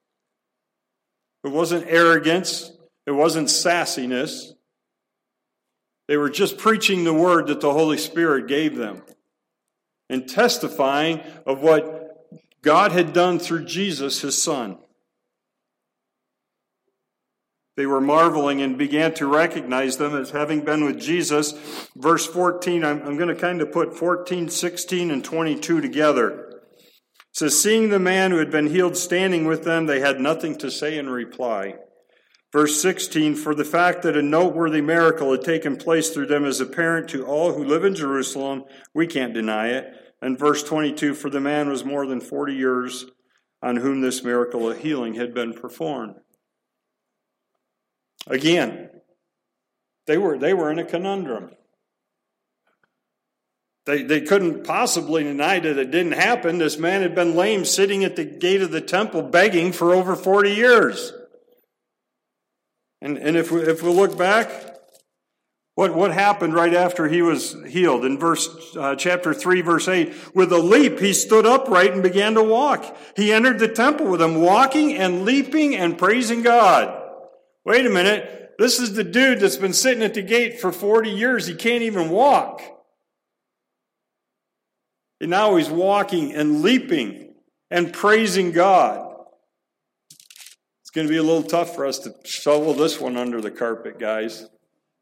It 1.45 1.51
wasn't 1.51 1.87
arrogance, 1.87 2.73
it 3.07 3.13
wasn't 3.13 3.49
sassiness, 3.49 4.53
they 6.09 6.17
were 6.17 6.31
just 6.31 6.59
preaching 6.59 7.05
the 7.05 7.15
word 7.15 7.47
that 7.47 7.61
the 7.61 7.73
Holy 7.73 7.99
Spirit 7.99 8.49
gave 8.49 8.77
them 8.77 9.03
and 10.09 10.27
testifying 10.29 11.21
of 11.47 11.61
what 11.61 12.27
God 12.63 12.93
had 12.93 13.13
done 13.13 13.39
through 13.39 13.67
Jesus, 13.67 14.23
his 14.23 14.43
son. 14.43 14.79
They 17.77 17.87
were 17.87 18.01
marveling 18.01 18.61
and 18.61 18.77
began 18.77 19.15
to 19.15 19.27
recognize 19.27 19.99
them 19.99 20.17
as 20.17 20.31
having 20.31 20.63
been 20.63 20.85
with 20.85 20.99
Jesus. 20.99 21.53
Verse 21.95 22.27
14, 22.27 22.85
I'm, 22.85 23.03
I'm 23.03 23.17
going 23.17 23.29
to 23.29 23.37
kind 23.37 23.61
of 23.61 23.71
put 23.71 23.97
14, 23.97 24.49
16, 24.49 25.11
and 25.13 25.25
22 25.25 25.81
together. 25.81 26.61
It 26.81 26.87
says, 27.33 27.57
Seeing 27.63 27.91
the 27.91 28.01
man 28.01 28.33
who 28.33 28.39
had 28.39 28.51
been 28.51 28.67
healed 28.67 28.97
standing 28.97 29.45
with 29.45 29.63
them, 29.63 29.87
they 29.87 30.01
had 30.01 30.19
nothing 30.19 30.57
to 30.57 30.73
say 30.73 30.99
in 30.99 31.09
reply. 31.09 31.77
Verse 32.51 32.81
16, 32.81 33.35
for 33.35 33.55
the 33.55 33.65
fact 33.65 34.03
that 34.03 34.17
a 34.17 34.23
noteworthy 34.23 34.81
miracle 34.81 35.33
had 35.33 35.43
taken 35.43 35.77
place 35.77 36.11
through 36.11 36.27
them 36.27 36.47
is 36.47 36.61
apparent 36.61 37.09
to 37.11 37.27
all 37.27 37.53
who 37.53 37.63
live 37.63 37.85
in 37.85 37.95
Jerusalem. 37.95 38.65
We 38.95 39.07
can't 39.07 39.35
deny 39.35 39.69
it. 39.69 39.93
And 40.23 40.39
verse 40.39 40.63
22, 40.63 41.15
for 41.15 41.29
the 41.29 41.41
man 41.41 41.69
was 41.69 41.85
more 41.85 42.07
than 42.07 42.21
40 42.21 42.55
years 42.55 43.07
on 43.63 43.77
whom 43.77 44.01
this 44.01 44.25
miracle 44.25 44.71
of 44.71 44.79
healing 44.79 45.15
had 45.15 45.35
been 45.35 45.53
performed. 45.53 46.15
Again, 48.27 48.91
they 50.07 50.17
were, 50.17 50.39
they 50.39 50.55
were 50.55 50.71
in 50.71 50.79
a 50.79 50.85
conundrum. 50.85 51.51
They, 53.85 54.03
they 54.03 54.21
couldn't 54.23 54.65
possibly 54.65 55.23
deny 55.23 55.61
that 55.61 55.79
it 55.79 55.91
didn't 55.91 56.13
happen. 56.13 56.59
This 56.59 56.79
man 56.79 57.03
had 57.03 57.15
been 57.15 57.35
lame 57.35 57.65
sitting 57.65 58.05
at 58.05 58.17
the 58.17 58.25
gate 58.25 58.63
of 58.63 58.71
the 58.71 58.81
temple 58.81 59.23
begging 59.23 59.73
for 59.73 59.95
over 59.95 60.17
40 60.17 60.51
years. 60.51 61.13
And, 63.01 63.17
and 63.17 63.37
if, 63.37 63.51
we, 63.51 63.61
if 63.63 63.83
we 63.83 63.91
look 63.91 64.17
back, 64.19 64.51
what, 65.79 65.95
what 65.95 66.13
happened 66.13 66.55
right 66.55 66.75
after 66.75 67.07
he 67.07 67.23
was 67.23 67.57
healed? 67.69 68.05
In 68.05 68.19
verse, 68.19 68.49
uh, 68.77 68.97
chapter 68.97 69.33
3, 69.33 69.61
verse 69.61 69.87
8, 69.87 70.35
with 70.35 70.53
a 70.53 70.59
leap, 70.59 70.99
he 70.99 71.13
stood 71.13 71.47
upright 71.47 71.93
and 71.93 72.03
began 72.03 72.35
to 72.35 72.43
walk. 72.43 72.97
He 73.15 73.33
entered 73.33 73.61
the 73.61 73.69
temple 73.69 74.07
with 74.07 74.19
them, 74.19 74.41
walking 74.41 74.97
and 74.97 75.25
leaping 75.25 75.77
and 75.77 75.97
praising 75.97 76.43
God. 76.43 77.01
Wait 77.65 77.87
a 77.87 77.91
minute. 77.91 78.55
This 78.59 78.81
is 78.81 78.95
the 78.95 79.05
dude 79.05 79.39
that's 79.39 79.57
been 79.57 79.73
sitting 79.73 80.03
at 80.03 80.15
the 80.15 80.23
gate 80.23 80.59
for 80.59 80.73
40 80.73 81.11
years. 81.11 81.47
He 81.47 81.55
can't 81.55 81.85
even 81.85 82.11
walk. 82.11 82.61
And 85.21 85.31
now 85.31 85.55
he's 85.55 85.71
walking 85.71 86.35
and 86.35 86.63
leaping 86.63 87.35
and 87.71 87.93
praising 87.93 88.51
God. 88.51 89.08
Going 90.99 91.07
to 91.07 91.15
be 91.15 91.19
a 91.19 91.23
little 91.23 91.45
tough 91.45 91.77
for 91.77 91.87
us 91.87 92.01
to 92.01 92.15
shovel 92.25 92.75
this 92.75 93.01
one 93.01 93.17
under 93.17 93.41
the 93.41 93.53
carpet, 93.53 94.01
guys. 94.01 94.49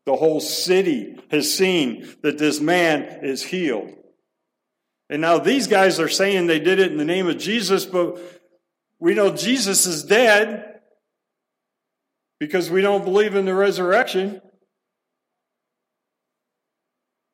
The 0.05 0.15
whole 0.15 0.41
city 0.41 1.19
has 1.31 1.51
seen 1.51 2.07
that 2.21 2.37
this 2.37 2.61
man 2.61 3.25
is 3.25 3.43
healed. 3.43 3.95
And 5.09 5.23
now 5.23 5.39
these 5.39 5.69
guys 5.69 5.99
are 5.99 6.11
saying 6.11 6.49
they 6.49 6.61
did 6.61 6.81
it 6.81 6.93
in 6.93 6.99
the 6.99 7.05
name 7.07 7.29
of 7.29 7.39
Jesus, 7.39 7.87
but 7.87 8.19
we 8.99 9.15
know 9.15 9.35
Jesus 9.35 9.87
is 9.87 10.05
dead 10.05 10.81
because 12.39 12.71
we 12.71 12.83
don't 12.83 13.03
believe 13.03 13.35
in 13.35 13.47
the 13.47 13.55
resurrection. 13.55 14.43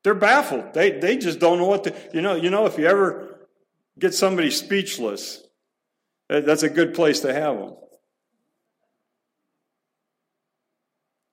They're 0.05 0.15
baffled. 0.15 0.73
They, 0.73 1.01
they 1.01 1.17
just 1.17 1.41
don't 1.41 1.59
know 1.59 1.67
what 1.67 1.83
to, 1.83 1.95
you 2.15 2.23
know, 2.23 2.37
you 2.37 2.49
know, 2.49 2.67
if 2.67 2.79
you 2.79 2.87
ever 2.87 3.41
get 3.99 4.15
somebody 4.15 4.53
speechless, 4.53 5.43
that's 6.29 6.63
a 6.63 6.71
good 6.71 6.95
place 6.95 7.19
to 7.23 7.35
have 7.35 7.59
them. 7.59 7.75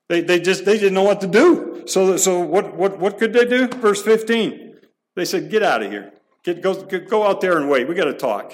They, 0.10 0.22
they 0.22 0.40
just, 0.40 0.66
they 0.66 0.78
didn't 0.78 0.96
know 0.96 1.04
what 1.04 1.22
to 1.22 1.28
do. 1.28 1.84
So, 1.86 2.18
so 2.18 2.40
what, 2.40 2.76
what, 2.76 3.00
what 3.00 3.18
could 3.18 3.32
they 3.32 3.46
do? 3.46 3.68
Verse 3.68 4.02
15. 4.02 4.76
They 5.16 5.26
said, 5.26 5.50
get 5.50 5.64
out 5.64 5.84
of 5.84 5.92
here. 5.92 6.12
Get, 6.44 6.62
go, 6.62 6.84
go 6.84 7.28
out 7.28 7.42
there 7.42 7.58
and 7.58 7.70
wait. 7.70 7.88
We 7.88 7.96
got 7.96 8.06
to 8.06 8.14
talk. 8.14 8.54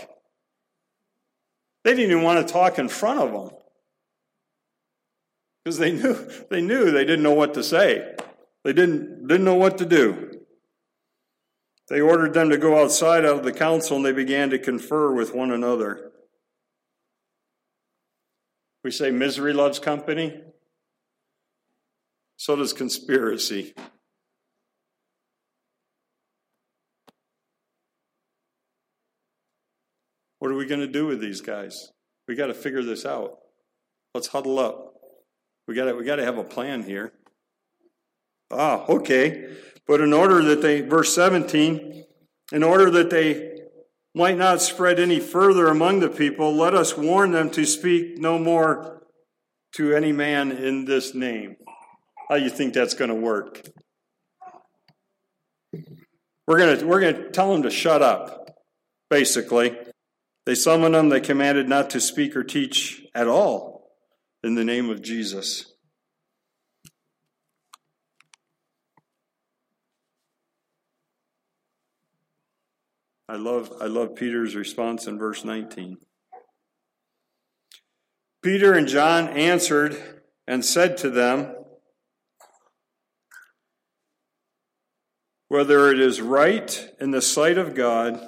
They 1.84 1.92
didn't 1.92 2.12
even 2.12 2.24
want 2.24 2.46
to 2.46 2.52
talk 2.52 2.80
in 2.80 2.90
front 2.90 3.20
of 3.20 3.32
them 3.32 3.58
because 5.64 5.78
they 5.78 5.92
knew 5.92 6.14
they 6.50 6.62
knew 6.62 6.92
they 6.92 7.06
didn't 7.06 7.24
know 7.24 7.34
what 7.34 7.54
to 7.54 7.64
say. 7.64 8.16
They 8.64 8.74
didn't 8.74 9.28
didn't 9.28 9.46
know 9.46 9.56
what 9.56 9.78
to 9.78 9.86
do. 9.86 10.32
They 11.88 12.02
ordered 12.02 12.34
them 12.34 12.50
to 12.50 12.58
go 12.58 12.82
outside 12.82 13.24
out 13.24 13.38
of 13.38 13.44
the 13.44 13.54
council 13.54 13.98
and 13.98 14.06
they 14.06 14.12
began 14.12 14.50
to 14.50 14.58
confer 14.58 15.14
with 15.14 15.36
one 15.36 15.52
another. 15.52 16.12
We 18.84 18.90
say 18.90 19.12
misery 19.12 19.54
loves 19.54 19.78
company. 19.78 20.42
So 22.46 22.56
does 22.56 22.74
conspiracy. 22.74 23.74
What 30.38 30.52
are 30.52 30.56
we 30.56 30.68
going 30.68 30.82
to 30.82 30.88
do 30.88 31.08
with 31.08 31.20
these 31.20 31.42
guys? 31.42 31.90
We 32.28 32.36
got 32.36 32.46
to 32.46 32.54
figure 32.54 32.84
this 32.84 33.04
out. 33.04 33.40
Let's 34.14 34.28
huddle 34.28 34.60
up. 34.60 34.94
We 35.68 35.74
got 35.74 35.86
to 35.86 35.96
we 35.96 36.06
got 36.06 36.18
to 36.18 36.24
have 36.24 36.38
a 36.38 36.44
plan 36.44 36.84
here. 36.84 37.14
Ah, 38.52 38.86
okay. 38.90 39.50
But 39.88 40.02
in 40.02 40.14
order 40.14 40.44
that 40.44 40.62
they 40.62 40.82
verse 40.82 41.16
17, 41.16 42.06
in 42.52 42.62
order 42.62 42.92
that 42.92 43.10
they 43.10 43.58
might 44.14 44.38
not 44.38 44.62
spread 44.62 45.00
any 45.00 45.20
further 45.20 45.66
among 45.68 46.00
the 46.00 46.10
people, 46.10 46.56
let 46.56 46.76
us 46.76 46.96
warn 46.96 47.32
them 47.32 47.50
to 47.50 47.66
speak 47.66 48.20
no 48.20 48.38
more 48.38 49.02
to 49.78 49.96
any 49.96 50.12
man 50.12 50.52
in 50.52 50.86
this 50.86 51.16
name. 51.16 51.56
How 52.30 52.36
you 52.36 52.50
think 52.50 52.74
that's 52.74 52.94
going 52.94 53.10
to 53.10 53.16
work? 53.16 53.62
We're 56.48 56.58
going 56.58 56.80
to 56.80 56.86
we're 56.86 57.02
going 57.02 57.16
to 57.16 57.30
tell 57.32 57.52
them 57.52 57.64
to 57.64 57.72
shut 57.72 58.02
up 58.02 58.46
basically. 59.10 59.76
They 60.46 60.56
summoned 60.56 60.94
them, 60.94 61.10
they 61.10 61.22
commanded 61.22 61.68
not 61.68 61.90
to 61.92 62.00
speak 62.00 62.36
or 62.36 62.44
teach 62.44 63.04
at 63.16 63.28
all 63.28 63.92
in 64.44 64.56
the 64.56 64.64
name 64.64 64.90
of 64.90 65.02
Jesus. 65.02 65.72
I 73.28 73.38
love, 73.38 73.74
I 73.82 73.86
love 73.86 74.16
Peter's 74.16 74.56
response 74.56 75.08
in 75.08 75.18
verse 75.18 75.44
19. 75.44 75.98
Peter 78.44 78.74
and 78.74 78.88
John 78.88 79.30
answered 79.30 79.98
and 80.48 80.64
said 80.64 80.98
to 80.98 81.10
them, 81.10 81.56
Whether 85.48 85.92
it 85.92 86.00
is 86.00 86.22
right 86.22 86.90
in 87.00 87.12
the 87.12 87.22
sight 87.22 87.58
of 87.58 87.76
God 87.76 88.20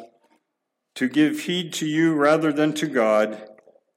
to 0.95 1.07
give 1.09 1.41
heed 1.41 1.73
to 1.73 1.85
you 1.85 2.13
rather 2.13 2.51
than 2.51 2.73
to 2.73 2.87
God, 2.87 3.43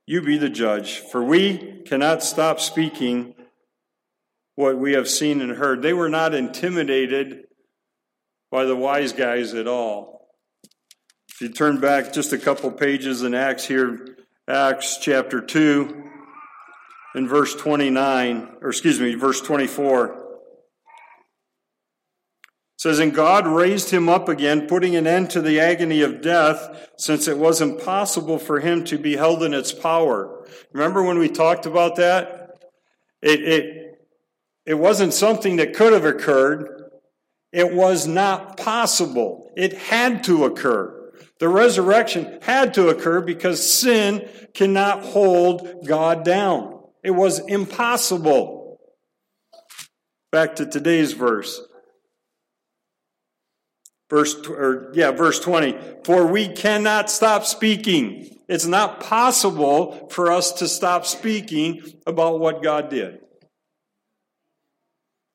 you 0.06 0.22
be 0.22 0.38
the 0.38 0.48
judge. 0.48 0.98
For 0.98 1.22
we 1.22 1.82
cannot 1.86 2.22
stop 2.22 2.60
speaking 2.60 3.34
what 4.54 4.78
we 4.78 4.92
have 4.92 5.08
seen 5.08 5.40
and 5.40 5.52
heard. 5.52 5.82
They 5.82 5.92
were 5.92 6.08
not 6.08 6.34
intimidated 6.34 7.44
by 8.50 8.64
the 8.64 8.76
wise 8.76 9.12
guys 9.12 9.54
at 9.54 9.68
all. 9.68 10.28
If 11.28 11.40
you 11.40 11.48
turn 11.48 11.80
back 11.80 12.12
just 12.12 12.32
a 12.32 12.38
couple 12.38 12.70
pages 12.70 13.22
in 13.22 13.34
Acts 13.34 13.66
here, 13.66 14.16
Acts 14.48 14.98
chapter 14.98 15.40
2, 15.40 16.04
in 17.14 17.28
verse 17.28 17.54
29, 17.54 18.56
or 18.60 18.70
excuse 18.70 19.00
me, 19.00 19.14
verse 19.14 19.40
24 19.40 20.19
says, 22.80 22.98
And 22.98 23.14
God 23.14 23.46
raised 23.46 23.90
him 23.90 24.08
up 24.08 24.26
again, 24.26 24.66
putting 24.66 24.96
an 24.96 25.06
end 25.06 25.28
to 25.30 25.42
the 25.42 25.60
agony 25.60 26.00
of 26.00 26.22
death, 26.22 26.88
since 26.96 27.28
it 27.28 27.36
was 27.36 27.60
impossible 27.60 28.38
for 28.38 28.58
him 28.58 28.84
to 28.84 28.96
be 28.96 29.16
held 29.16 29.42
in 29.42 29.52
its 29.52 29.70
power. 29.70 30.46
Remember 30.72 31.02
when 31.02 31.18
we 31.18 31.28
talked 31.28 31.66
about 31.66 31.96
that? 31.96 32.52
It, 33.20 33.42
it, 33.42 34.06
it 34.64 34.74
wasn't 34.78 35.12
something 35.12 35.56
that 35.56 35.74
could 35.74 35.92
have 35.92 36.06
occurred. 36.06 36.70
It 37.52 37.74
was 37.74 38.06
not 38.06 38.56
possible. 38.56 39.52
It 39.58 39.74
had 39.74 40.24
to 40.24 40.46
occur. 40.46 41.12
The 41.38 41.50
resurrection 41.50 42.38
had 42.40 42.72
to 42.74 42.88
occur 42.88 43.20
because 43.20 43.78
sin 43.78 44.26
cannot 44.54 45.02
hold 45.02 45.86
God 45.86 46.24
down. 46.24 46.80
It 47.04 47.10
was 47.10 47.40
impossible. 47.40 48.80
Back 50.32 50.56
to 50.56 50.64
today's 50.64 51.12
verse. 51.12 51.60
Verse, 54.10 54.34
or 54.48 54.90
yeah, 54.92 55.12
verse 55.12 55.38
20. 55.38 55.78
For 56.04 56.26
we 56.26 56.48
cannot 56.48 57.10
stop 57.10 57.46
speaking. 57.46 58.38
It's 58.48 58.66
not 58.66 59.00
possible 59.00 60.08
for 60.10 60.32
us 60.32 60.52
to 60.54 60.66
stop 60.66 61.06
speaking 61.06 61.82
about 62.06 62.40
what 62.40 62.62
God 62.62 62.90
did. 62.90 63.20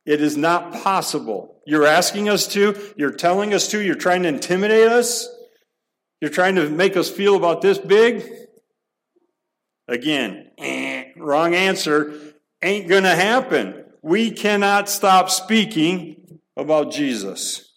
It 0.05 0.21
is 0.21 0.35
not 0.35 0.73
possible. 0.73 1.61
You're 1.65 1.87
asking 1.87 2.29
us 2.29 2.47
to, 2.47 2.75
you're 2.97 3.13
telling 3.13 3.53
us 3.53 3.69
to, 3.69 3.81
you're 3.81 3.95
trying 3.95 4.23
to 4.23 4.29
intimidate 4.29 4.89
us, 4.89 5.27
you're 6.21 6.29
trying 6.29 6.55
to 6.55 6.69
make 6.69 6.95
us 6.97 7.09
feel 7.09 7.35
about 7.35 7.61
this 7.61 7.77
big. 7.77 8.23
Again, 9.87 10.51
eh, 10.57 11.05
wrong 11.15 11.55
answer. 11.55 12.13
Ain't 12.61 12.87
gonna 12.87 13.15
happen. 13.15 13.85
We 14.01 14.31
cannot 14.31 14.89
stop 14.89 15.29
speaking 15.29 16.39
about 16.57 16.91
Jesus. 16.91 17.74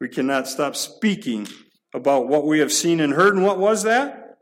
We 0.00 0.08
cannot 0.08 0.48
stop 0.48 0.76
speaking 0.76 1.48
about 1.94 2.28
what 2.28 2.46
we 2.46 2.58
have 2.58 2.72
seen 2.72 3.00
and 3.00 3.14
heard. 3.14 3.34
And 3.34 3.44
what 3.44 3.58
was 3.58 3.82
that? 3.84 4.38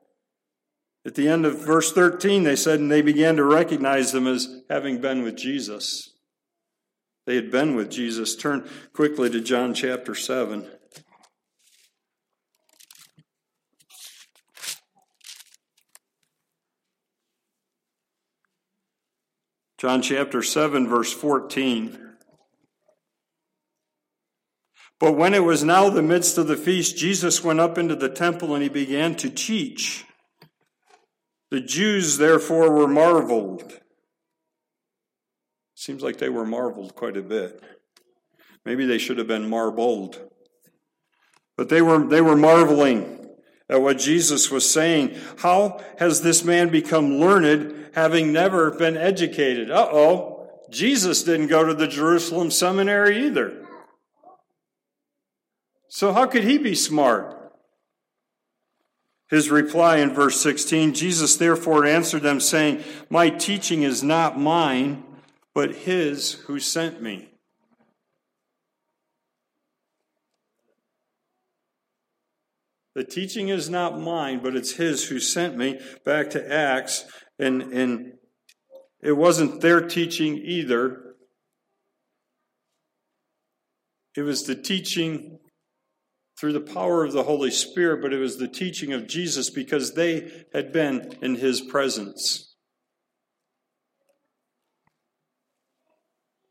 At 1.06 1.14
the 1.14 1.28
end 1.28 1.44
of 1.44 1.58
verse 1.58 1.92
13, 1.92 2.42
they 2.42 2.56
said, 2.56 2.80
and 2.80 2.90
they 2.90 3.02
began 3.02 3.36
to 3.36 3.44
recognize 3.44 4.12
them 4.12 4.26
as 4.26 4.62
having 4.70 5.00
been 5.00 5.22
with 5.22 5.36
Jesus. 5.36 6.14
They 7.26 7.36
had 7.36 7.50
been 7.50 7.74
with 7.74 7.90
Jesus. 7.90 8.36
Turn 8.36 8.68
quickly 8.92 9.30
to 9.30 9.40
John 9.40 9.74
chapter 9.74 10.14
7. 10.14 10.66
John 19.78 20.00
chapter 20.00 20.42
7, 20.42 20.88
verse 20.88 21.12
14. 21.12 22.03
But 25.00 25.16
when 25.16 25.34
it 25.34 25.44
was 25.44 25.64
now 25.64 25.90
the 25.90 26.02
midst 26.02 26.38
of 26.38 26.46
the 26.46 26.56
feast, 26.56 26.96
Jesus 26.96 27.42
went 27.44 27.60
up 27.60 27.78
into 27.78 27.96
the 27.96 28.08
temple 28.08 28.54
and 28.54 28.62
he 28.62 28.68
began 28.68 29.14
to 29.16 29.28
teach. 29.28 30.04
The 31.50 31.60
Jews 31.60 32.18
therefore 32.18 32.72
were 32.72 32.88
marveled. 32.88 33.80
Seems 35.74 36.02
like 36.02 36.18
they 36.18 36.28
were 36.28 36.46
marveled 36.46 36.94
quite 36.94 37.16
a 37.16 37.22
bit. 37.22 37.62
Maybe 38.64 38.86
they 38.86 38.98
should 38.98 39.18
have 39.18 39.26
been 39.26 39.48
marbled. 39.48 40.20
But 41.56 41.68
they 41.68 41.82
were, 41.82 42.06
they 42.06 42.20
were 42.20 42.36
marveling 42.36 43.28
at 43.68 43.82
what 43.82 43.98
Jesus 43.98 44.50
was 44.50 44.68
saying. 44.68 45.16
How 45.38 45.82
has 45.98 46.22
this 46.22 46.44
man 46.44 46.70
become 46.70 47.18
learned 47.18 47.90
having 47.94 48.32
never 48.32 48.70
been 48.70 48.96
educated? 48.96 49.70
Uh 49.70 49.88
oh, 49.90 50.48
Jesus 50.70 51.22
didn't 51.22 51.48
go 51.48 51.64
to 51.64 51.74
the 51.74 51.86
Jerusalem 51.86 52.50
seminary 52.50 53.26
either. 53.26 53.63
So, 55.94 56.12
how 56.12 56.26
could 56.26 56.42
he 56.42 56.58
be 56.58 56.74
smart? 56.74 57.52
His 59.30 59.48
reply 59.48 59.98
in 59.98 60.12
verse 60.12 60.40
16 60.40 60.92
Jesus 60.92 61.36
therefore 61.36 61.86
answered 61.86 62.24
them, 62.24 62.40
saying, 62.40 62.82
My 63.08 63.30
teaching 63.30 63.84
is 63.84 64.02
not 64.02 64.36
mine, 64.36 65.04
but 65.54 65.72
his 65.72 66.32
who 66.32 66.58
sent 66.58 67.00
me. 67.00 67.28
The 72.96 73.04
teaching 73.04 73.46
is 73.46 73.70
not 73.70 73.96
mine, 73.96 74.40
but 74.42 74.56
it's 74.56 74.72
his 74.72 75.06
who 75.06 75.20
sent 75.20 75.56
me. 75.56 75.78
Back 76.04 76.30
to 76.30 76.52
Acts, 76.52 77.04
and, 77.38 77.62
and 77.72 78.14
it 79.00 79.12
wasn't 79.12 79.60
their 79.60 79.80
teaching 79.80 80.38
either. 80.38 81.14
It 84.16 84.22
was 84.22 84.42
the 84.42 84.56
teaching 84.56 85.38
through 86.44 86.52
the 86.52 86.60
power 86.60 87.02
of 87.02 87.12
the 87.12 87.22
Holy 87.22 87.50
Spirit, 87.50 88.02
but 88.02 88.12
it 88.12 88.18
was 88.18 88.36
the 88.36 88.46
teaching 88.46 88.92
of 88.92 89.06
Jesus 89.06 89.48
because 89.48 89.94
they 89.94 90.44
had 90.52 90.74
been 90.74 91.16
in 91.22 91.36
his 91.36 91.62
presence. 91.62 92.54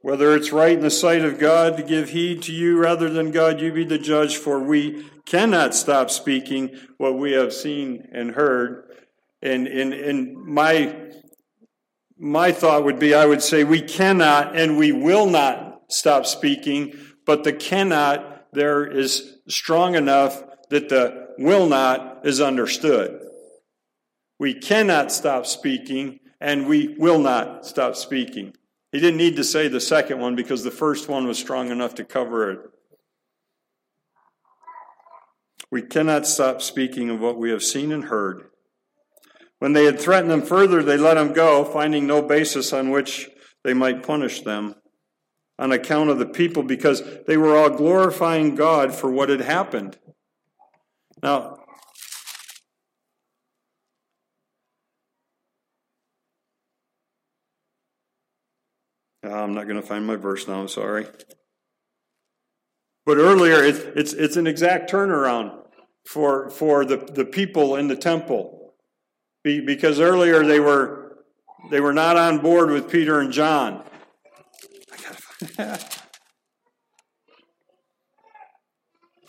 Whether 0.02 0.36
it's 0.36 0.52
right 0.52 0.74
in 0.74 0.80
the 0.80 0.90
sight 0.90 1.24
of 1.24 1.38
God 1.38 1.78
to 1.78 1.84
give 1.84 2.10
heed 2.10 2.42
to 2.42 2.52
you 2.52 2.80
rather 2.80 3.08
than 3.08 3.30
God, 3.30 3.62
you 3.62 3.72
be 3.72 3.84
the 3.84 4.00
judge, 4.00 4.36
for 4.36 4.64
we 4.64 5.06
cannot 5.28 5.76
stop 5.76 6.10
speaking 6.10 6.76
what 6.98 7.20
we 7.20 7.34
have 7.34 7.54
seen 7.54 8.08
and 8.12 8.32
heard. 8.32 8.86
And, 9.44 9.68
and, 9.68 9.94
and 9.94 10.36
my, 10.36 11.12
my 12.18 12.52
thought 12.52 12.84
would 12.84 12.98
be 12.98 13.14
I 13.14 13.28
would 13.28 13.44
say 13.44 13.64
we 13.64 13.82
cannot 13.82 14.56
and 14.56 14.76
we 14.76 14.92
will 14.92 15.28
not 15.28 15.84
stop 15.90 16.26
speaking, 16.26 16.98
but 17.28 17.44
the 17.44 17.54
cannot 17.54 18.48
there 18.54 18.88
is 18.88 19.33
strong 19.48 19.96
enough 19.96 20.44
that 20.70 20.90
the 20.90 21.28
will 21.38 21.68
not 21.68 22.26
is 22.26 22.42
understood. 22.42 23.20
We 24.40 24.54
cannot 24.54 25.12
stop 25.12 25.46
speaking 25.46 26.20
and 26.42 26.68
we 26.68 26.96
will 26.98 27.20
not 27.20 27.66
stop 27.66 27.96
speaking. 27.96 28.54
He 28.92 29.00
didn't 29.00 29.18
need 29.18 29.38
to 29.38 29.44
say 29.44 29.68
the 29.68 29.80
second 29.80 30.20
one 30.20 30.36
because 30.36 30.64
the 30.64 30.72
first 30.72 31.08
one 31.08 31.26
was 31.26 31.40
strong 31.40 31.72
enough 31.72 31.96
to 31.96 32.04
cover 32.04 32.52
it. 32.52 32.60
We 35.72 35.82
cannot 35.82 36.28
stop 36.28 36.62
speaking 36.62 37.10
of 37.10 37.20
what 37.20 37.38
we 37.38 37.50
have 37.50 37.64
seen 37.64 37.92
and 37.92 38.06
heard. 38.06 38.44
When 39.60 39.74
they 39.74 39.86
had 39.86 40.00
threatened 40.00 40.30
them 40.30 40.44
further, 40.44 40.84
they 40.84 40.98
let 40.98 41.16
them 41.16 41.34
go, 41.34 41.64
finding 41.64 42.06
no 42.06 42.22
basis 42.22 42.74
on 42.74 42.92
which 42.92 43.30
they 43.64 43.74
might 43.74 44.04
punish 44.04 44.42
them 44.42 44.76
on 45.60 45.72
account 45.72 46.10
of 46.10 46.20
the 46.20 46.26
people 46.26 46.64
because 46.64 47.04
they 47.28 47.38
were 47.38 47.56
all 47.56 47.70
glorifying 47.70 48.56
God 48.56 48.94
for 48.94 49.10
what 49.12 49.30
had 49.30 49.42
happened. 49.42 49.98
Now, 51.22 51.60
I'm 59.24 59.54
not 59.54 59.68
going 59.68 59.82
to 59.82 59.88
find 59.88 60.06
my 60.06 60.18
verse 60.18 60.48
now, 60.48 60.60
I'm 60.60 60.68
sorry. 60.68 61.08
But 63.06 63.18
earlier, 63.18 63.64
it's, 63.64 63.80
it's, 63.80 64.14
it's 64.14 64.38
an 64.38 64.48
exact 64.48 64.92
turnaround 64.92 65.58
for, 66.06 66.50
for 66.50 66.86
the, 66.86 66.98
the 66.98 67.26
people 67.26 67.76
in 67.76 67.88
the 67.88 67.96
temple. 67.96 68.74
Be, 69.44 69.60
because 69.60 70.00
earlier 70.00 70.46
they 70.46 70.60
were, 70.60 71.18
they 71.70 71.80
were 71.80 71.94
not 71.94 72.18
on 72.18 72.40
board 72.40 72.70
with 72.70 72.90
Peter 72.90 73.20
and 73.20 73.32
John. 73.32 73.84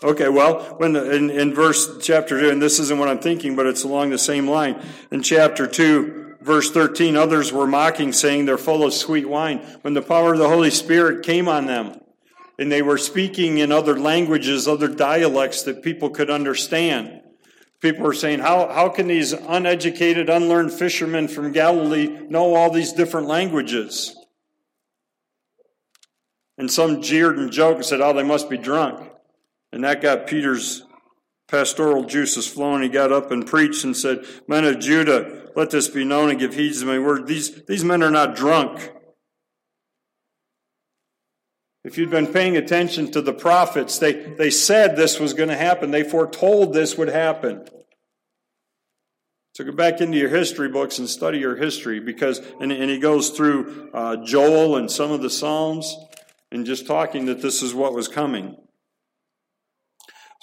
okay, 0.02 0.28
well, 0.28 0.74
when 0.78 0.96
in, 0.96 1.30
in 1.30 1.54
verse 1.54 1.98
chapter 2.00 2.40
2, 2.40 2.50
and 2.50 2.60
this 2.62 2.78
isn't 2.78 2.98
what 2.98 3.08
I'm 3.08 3.20
thinking, 3.20 3.56
but 3.56 3.66
it's 3.66 3.84
along 3.84 4.10
the 4.10 4.18
same 4.18 4.48
line. 4.48 4.80
In 5.10 5.22
chapter 5.22 5.66
2, 5.66 6.36
verse 6.40 6.70
13, 6.70 7.16
others 7.16 7.52
were 7.52 7.66
mocking, 7.66 8.12
saying 8.12 8.44
they're 8.44 8.58
full 8.58 8.84
of 8.84 8.92
sweet 8.94 9.28
wine. 9.28 9.58
When 9.82 9.94
the 9.94 10.02
power 10.02 10.32
of 10.32 10.38
the 10.38 10.48
Holy 10.48 10.70
Spirit 10.70 11.24
came 11.24 11.48
on 11.48 11.66
them, 11.66 12.00
and 12.58 12.70
they 12.70 12.82
were 12.82 12.98
speaking 12.98 13.58
in 13.58 13.72
other 13.72 13.98
languages, 13.98 14.68
other 14.68 14.88
dialects 14.88 15.62
that 15.62 15.82
people 15.82 16.10
could 16.10 16.30
understand. 16.30 17.20
People 17.80 18.04
were 18.04 18.14
saying, 18.14 18.38
how, 18.38 18.68
how 18.68 18.88
can 18.88 19.08
these 19.08 19.32
uneducated, 19.32 20.30
unlearned 20.30 20.72
fishermen 20.72 21.28
from 21.28 21.52
Galilee 21.52 22.06
know 22.28 22.54
all 22.54 22.70
these 22.70 22.92
different 22.92 23.26
languages? 23.26 24.16
And 26.56 26.70
some 26.70 27.02
jeered 27.02 27.38
and 27.38 27.50
joked 27.50 27.76
and 27.76 27.84
said, 27.84 28.00
Oh, 28.00 28.12
they 28.12 28.22
must 28.22 28.48
be 28.48 28.58
drunk. 28.58 29.10
And 29.72 29.82
that 29.84 30.00
got 30.00 30.26
Peter's 30.26 30.84
pastoral 31.48 32.04
juices 32.04 32.46
flowing. 32.46 32.82
He 32.82 32.88
got 32.88 33.12
up 33.12 33.30
and 33.30 33.46
preached 33.46 33.84
and 33.84 33.96
said, 33.96 34.24
Men 34.46 34.64
of 34.64 34.78
Judah, 34.78 35.50
let 35.56 35.70
this 35.70 35.88
be 35.88 36.04
known 36.04 36.30
and 36.30 36.38
give 36.38 36.54
heed 36.54 36.74
to 36.74 36.86
my 36.86 36.98
word. 36.98 37.26
These, 37.26 37.64
these 37.66 37.84
men 37.84 38.02
are 38.02 38.10
not 38.10 38.36
drunk. 38.36 38.92
If 41.84 41.98
you'd 41.98 42.10
been 42.10 42.32
paying 42.32 42.56
attention 42.56 43.10
to 43.12 43.20
the 43.20 43.34
prophets, 43.34 43.98
they, 43.98 44.12
they 44.12 44.50
said 44.50 44.96
this 44.96 45.20
was 45.20 45.34
going 45.34 45.50
to 45.50 45.56
happen. 45.56 45.90
They 45.90 46.02
foretold 46.02 46.72
this 46.72 46.96
would 46.96 47.08
happen. 47.08 47.66
So 49.54 49.64
go 49.64 49.72
back 49.72 50.00
into 50.00 50.16
your 50.16 50.30
history 50.30 50.68
books 50.68 50.98
and 50.98 51.08
study 51.08 51.38
your 51.38 51.56
history 51.56 52.00
because, 52.00 52.40
and, 52.58 52.72
and 52.72 52.90
he 52.90 52.98
goes 52.98 53.30
through 53.30 53.90
uh, 53.92 54.16
Joel 54.24 54.76
and 54.76 54.90
some 54.90 55.12
of 55.12 55.20
the 55.20 55.30
Psalms 55.30 55.94
and 56.54 56.64
just 56.64 56.86
talking 56.86 57.26
that 57.26 57.42
this 57.42 57.62
is 57.62 57.74
what 57.74 57.92
was 57.92 58.06
coming. 58.06 58.56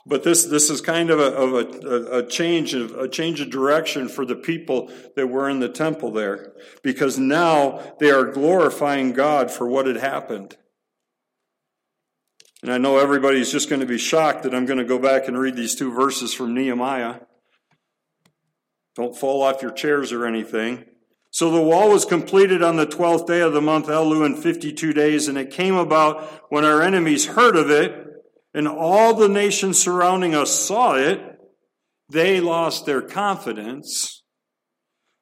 But 0.05 0.23
this, 0.23 0.43
this 0.43 0.69
is 0.69 0.81
kind 0.81 1.09
of 1.09 1.19
a, 1.19 1.23
of 1.23 1.53
a, 1.53 2.17
a, 2.17 2.27
change 2.27 2.73
of 2.73 2.91
a 2.95 3.07
change 3.07 3.39
of 3.39 3.49
direction 3.49 4.09
for 4.09 4.25
the 4.25 4.35
people 4.35 4.91
that 5.15 5.27
were 5.27 5.49
in 5.49 5.59
the 5.59 5.69
temple 5.69 6.11
there, 6.11 6.53
because 6.83 7.17
now 7.17 7.95
they 7.99 8.11
are 8.11 8.25
glorifying 8.25 9.13
God 9.13 9.51
for 9.51 9.67
what 9.67 9.85
had 9.85 9.97
happened. 9.97 10.57
And 12.61 12.73
I 12.73 12.77
know 12.77 12.97
everybody's 12.97 13.51
just 13.51 13.69
going 13.69 13.81
to 13.81 13.87
be 13.87 13.97
shocked 13.97 14.43
that 14.43 14.53
I'm 14.53 14.65
going 14.65 14.79
to 14.79 14.85
go 14.85 14.99
back 14.99 15.27
and 15.27 15.37
read 15.37 15.55
these 15.55 15.75
two 15.75 15.93
verses 15.93 16.33
from 16.33 16.53
Nehemiah. 16.53 17.21
Don't 18.95 19.15
fall 19.15 19.43
off 19.43 19.61
your 19.61 19.71
chairs 19.71 20.11
or 20.11 20.25
anything. 20.25 20.85
So 21.31 21.49
the 21.49 21.61
wall 21.61 21.89
was 21.89 22.03
completed 22.03 22.61
on 22.61 22.75
the 22.75 22.85
12th 22.85 23.25
day 23.25 23.39
of 23.39 23.53
the 23.53 23.61
month 23.61 23.87
Elul 23.87 24.25
in 24.25 24.35
52 24.35 24.91
days, 24.91 25.29
and 25.29 25.37
it 25.37 25.49
came 25.49 25.75
about 25.75 26.23
when 26.49 26.65
our 26.65 26.81
enemies 26.81 27.25
heard 27.25 27.55
of 27.55 27.71
it, 27.71 27.95
and 28.53 28.67
all 28.67 29.13
the 29.13 29.29
nations 29.29 29.79
surrounding 29.79 30.35
us 30.35 30.51
saw 30.51 30.95
it, 30.95 31.21
they 32.09 32.41
lost 32.41 32.85
their 32.85 33.01
confidence, 33.01 34.23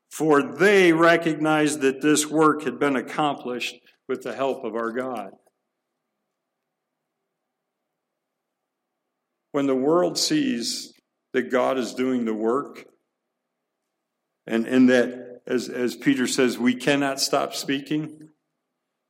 for 0.09 0.41
they 0.41 0.91
recognized 0.93 1.81
that 1.81 2.01
this 2.01 2.25
work 2.25 2.63
had 2.63 2.79
been 2.79 2.95
accomplished 2.95 3.75
with 4.07 4.23
the 4.23 4.33
help 4.33 4.63
of 4.63 4.73
our 4.73 4.91
God. 4.91 5.29
When 9.51 9.67
the 9.67 9.75
world 9.75 10.17
sees 10.17 10.91
that 11.33 11.51
God 11.51 11.77
is 11.77 11.93
doing 11.93 12.25
the 12.25 12.33
work, 12.33 12.85
and, 14.47 14.65
and 14.65 14.89
that 14.89 15.18
as, 15.49 15.67
as 15.67 15.95
Peter 15.95 16.27
says, 16.27 16.59
we 16.59 16.75
cannot 16.75 17.19
stop 17.19 17.55
speaking, 17.55 18.29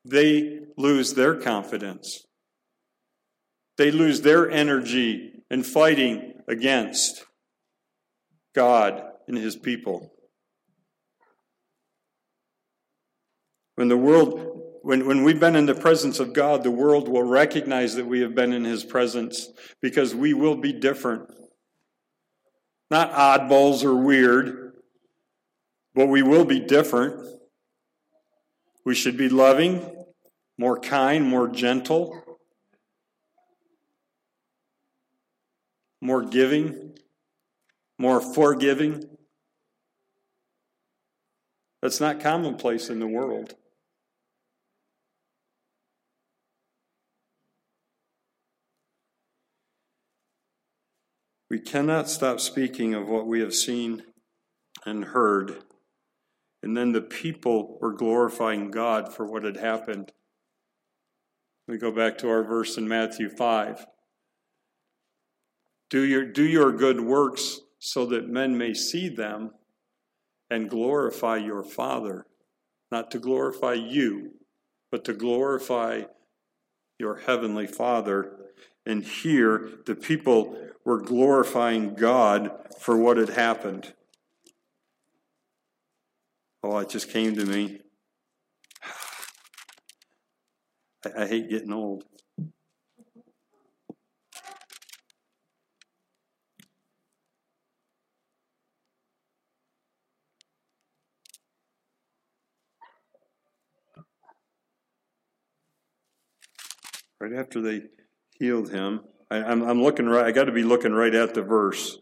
they 0.06 0.62
lose 0.78 1.14
their 1.14 1.36
confidence. 1.36 2.26
They 3.78 3.92
lose 3.92 4.22
their 4.22 4.50
energy 4.50 5.44
in 5.52 5.64
fighting 5.64 6.34
against 6.48 7.26
God 8.56 9.04
and 9.28 9.38
his 9.38 9.56
people. 9.56 10.14
When 13.76 13.90
the 13.90 13.98
world, 13.98 14.62
when, 14.82 15.06
when 15.06 15.24
we've 15.24 15.40
been 15.40 15.56
in 15.56 15.66
the 15.66 15.76
presence 15.76 16.20
of 16.20 16.34
God, 16.34 16.64
the 16.64 16.72
world 16.72 17.08
will 17.08 17.24
recognize 17.24 17.96
that 17.96 18.06
we 18.06 18.22
have 18.22 18.36
been 18.36 18.54
in 18.54 18.64
his 18.64 18.84
presence 18.84 19.48
because 19.82 20.16
we 20.16 20.34
will 20.34 20.56
be 20.56 20.74
different. 20.74 21.30
Not 22.92 23.14
oddballs 23.14 23.84
or 23.84 23.96
weird, 23.96 24.69
but 25.94 26.08
we 26.08 26.22
will 26.22 26.46
be 26.46 26.60
different. 26.60 27.26
We 28.86 28.96
should 28.96 29.18
be 29.18 29.30
loving, 29.30 30.06
more 30.58 30.80
kind, 30.80 31.26
more 31.26 31.48
gentle, 31.48 32.24
more 36.02 36.24
giving, 36.24 36.98
more 37.98 38.22
forgiving. 38.22 39.04
That's 41.82 42.00
not 42.00 42.20
commonplace 42.20 42.90
in 42.90 43.00
the 43.00 43.08
world. 43.08 43.56
We 51.50 51.60
cannot 51.60 52.10
stop 52.10 52.40
speaking 52.40 52.94
of 52.94 53.08
what 53.08 53.26
we 53.26 53.40
have 53.40 53.56
seen 53.56 54.04
and 54.86 55.04
heard. 55.04 55.64
And 56.62 56.76
then 56.76 56.92
the 56.92 57.02
people 57.02 57.78
were 57.82 57.94
glorifying 57.94 58.72
God 58.72 59.14
for 59.14 59.26
what 59.26 59.44
had 59.44 59.58
happened. 59.58 60.12
We 61.68 61.78
go 61.78 61.92
back 61.92 62.18
to 62.20 62.30
our 62.30 62.44
verse 62.44 62.78
in 62.78 62.88
Matthew 62.88 63.30
5. 63.30 63.86
Do 65.90 66.04
your, 66.04 66.26
do 66.26 66.44
your 66.44 66.72
good 66.72 67.02
works 67.02 67.62
so 67.80 68.06
that 68.08 68.28
men 68.28 68.58
may 68.58 68.74
see 68.74 69.08
them 69.08 69.52
and 70.50 70.70
glorify 70.70 71.38
your 71.38 71.64
Father. 71.64 72.26
Not 72.92 73.12
to 73.12 73.20
glorify 73.20 73.74
you, 73.74 74.32
but 74.92 75.06
to 75.06 75.14
glorify 75.14 76.04
your 76.98 77.18
heavenly 77.18 77.68
Father. 77.68 78.36
And 78.86 79.04
here, 79.04 79.70
the 79.86 79.96
people 79.96 80.58
were 80.84 81.00
glorifying 81.00 81.94
God 81.96 82.52
for 82.80 82.98
what 82.98 83.18
had 83.18 83.30
happened. 83.30 83.94
Oh, 86.64 86.78
it 86.80 86.90
just 86.90 87.10
came 87.10 87.36
to 87.36 87.46
me. 87.46 87.80
I, 91.06 91.24
I 91.24 91.28
hate 91.28 91.50
getting 91.50 91.74
old. 91.74 92.04
right 107.20 107.34
after 107.34 107.62
they 107.62 107.82
healed 108.38 108.72
him. 108.72 109.02
I, 109.30 109.38
am 109.38 109.46
I'm, 109.46 109.62
I'm 109.64 109.84
looking 109.84 110.08
right, 110.08 110.26
I 110.26 110.32
got 110.32 110.46
to 110.46 110.52
be 110.52 110.64
looking 110.64 110.94
right 110.94 111.14
at 111.14 111.34
the 111.34 111.42
verse. 111.42 111.98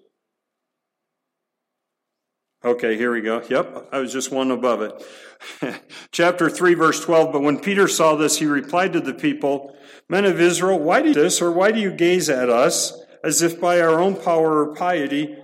Okay, 2.66 2.98
here 2.98 3.12
we 3.12 3.22
go. 3.22 3.44
Yep, 3.48 3.90
I 3.92 4.00
was 4.00 4.12
just 4.12 4.32
one 4.32 4.50
above 4.50 4.82
it. 4.82 5.82
Chapter 6.12 6.50
3, 6.50 6.74
verse 6.74 7.04
12. 7.04 7.32
But 7.32 7.44
when 7.44 7.60
Peter 7.60 7.88
saw 7.88 8.16
this, 8.16 8.40
he 8.40 8.46
replied 8.46 8.94
to 8.94 9.00
the 9.00 9.14
people, 9.14 9.76
Men 10.10 10.26
of 10.26 10.42
Israel, 10.42 10.80
why 10.80 11.02
do 11.02 11.10
you 11.10 11.14
this, 11.14 11.42
or 11.42 11.52
why 11.52 11.72
do 11.72 11.80
you 11.80 11.92
gaze 11.92 12.30
at 12.30 12.50
us 12.50 13.00
as 13.24 13.42
if 13.44 13.62
by 13.62 13.80
our 13.80 14.00
own 14.00 14.16
power 14.16 14.64
or 14.64 14.74
piety 14.74 15.38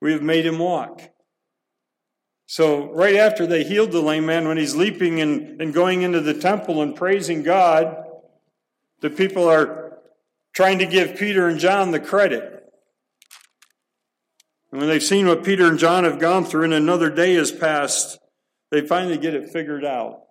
we 0.00 0.12
have 0.12 0.22
made 0.22 0.46
him 0.46 0.58
walk? 0.58 1.00
So, 2.46 2.90
right 2.92 3.16
after 3.16 3.46
they 3.46 3.62
healed 3.62 3.92
the 3.92 4.00
lame 4.00 4.26
man, 4.26 4.48
when 4.48 4.56
he's 4.56 4.74
leaping 4.74 5.20
and, 5.20 5.60
and 5.60 5.72
going 5.72 6.02
into 6.02 6.20
the 6.20 6.34
temple 6.34 6.82
and 6.82 6.96
praising 6.96 7.42
God, 7.42 8.04
the 9.00 9.10
people 9.10 9.48
are 9.48 9.98
trying 10.54 10.78
to 10.78 10.86
give 10.86 11.18
Peter 11.18 11.46
and 11.46 11.60
John 11.60 11.92
the 11.92 12.00
credit. 12.00 12.57
And 14.70 14.80
when 14.80 14.88
they've 14.88 15.02
seen 15.02 15.26
what 15.26 15.44
Peter 15.44 15.66
and 15.66 15.78
John 15.78 16.04
have 16.04 16.18
gone 16.18 16.44
through 16.44 16.64
and 16.64 16.74
another 16.74 17.10
day 17.10 17.34
has 17.34 17.50
passed, 17.50 18.18
they 18.70 18.82
finally 18.82 19.16
get 19.16 19.34
it 19.34 19.48
figured 19.50 19.84
out. 19.84 20.22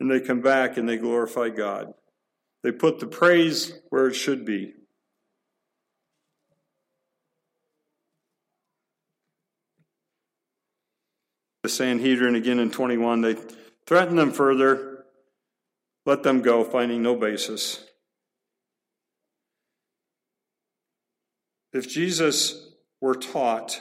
And 0.00 0.10
they 0.10 0.20
come 0.20 0.40
back 0.40 0.76
and 0.76 0.88
they 0.88 0.96
glorify 0.96 1.50
God. 1.50 1.92
They 2.62 2.72
put 2.72 2.98
the 2.98 3.06
praise 3.06 3.72
where 3.90 4.06
it 4.08 4.14
should 4.14 4.44
be. 4.44 4.74
The 11.62 11.68
Sanhedrin 11.68 12.36
again 12.36 12.60
in 12.60 12.70
21, 12.70 13.20
they 13.20 13.36
threaten 13.86 14.16
them 14.16 14.32
further, 14.32 15.04
let 16.06 16.22
them 16.22 16.40
go, 16.40 16.64
finding 16.64 17.02
no 17.02 17.16
basis. 17.16 17.84
If 21.72 21.88
Jesus 21.88 22.67
were 23.00 23.14
taught, 23.14 23.80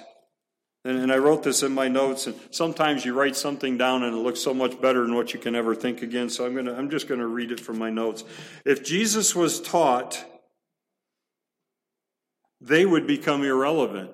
and, 0.86 1.12
I 1.12 1.18
wrote 1.18 1.44
this 1.44 1.64
in 1.64 1.74
my 1.74 1.88
notes, 1.88 2.28
and 2.28 2.36
sometimes 2.50 3.04
you 3.04 3.14
write 3.14 3.36
something 3.36 3.78
down 3.78 4.04
and 4.04 4.16
it 4.16 4.20
looks 4.20 4.40
so 4.40 4.54
much 4.54 4.80
better 4.80 5.04
than 5.04 5.16
what 5.16 5.34
you 5.34 5.40
can 5.40 5.56
ever 5.56 5.76
think 5.76 6.02
again, 6.02 6.30
so 6.30 6.46
I'm, 6.46 6.56
gonna, 6.56 6.74
I'm 6.74 6.90
just 6.90 7.08
going 7.08 7.20
to 7.20 7.28
read 7.28 7.52
it 7.52 7.60
from 7.60 7.78
my 7.78 7.90
notes. 7.90 8.24
If 8.64 8.86
Jesus 8.86 9.36
was 9.36 9.60
taught, 9.60 10.24
they 12.62 12.86
would 12.86 13.06
become 13.06 13.44
irrelevant. 13.44 14.12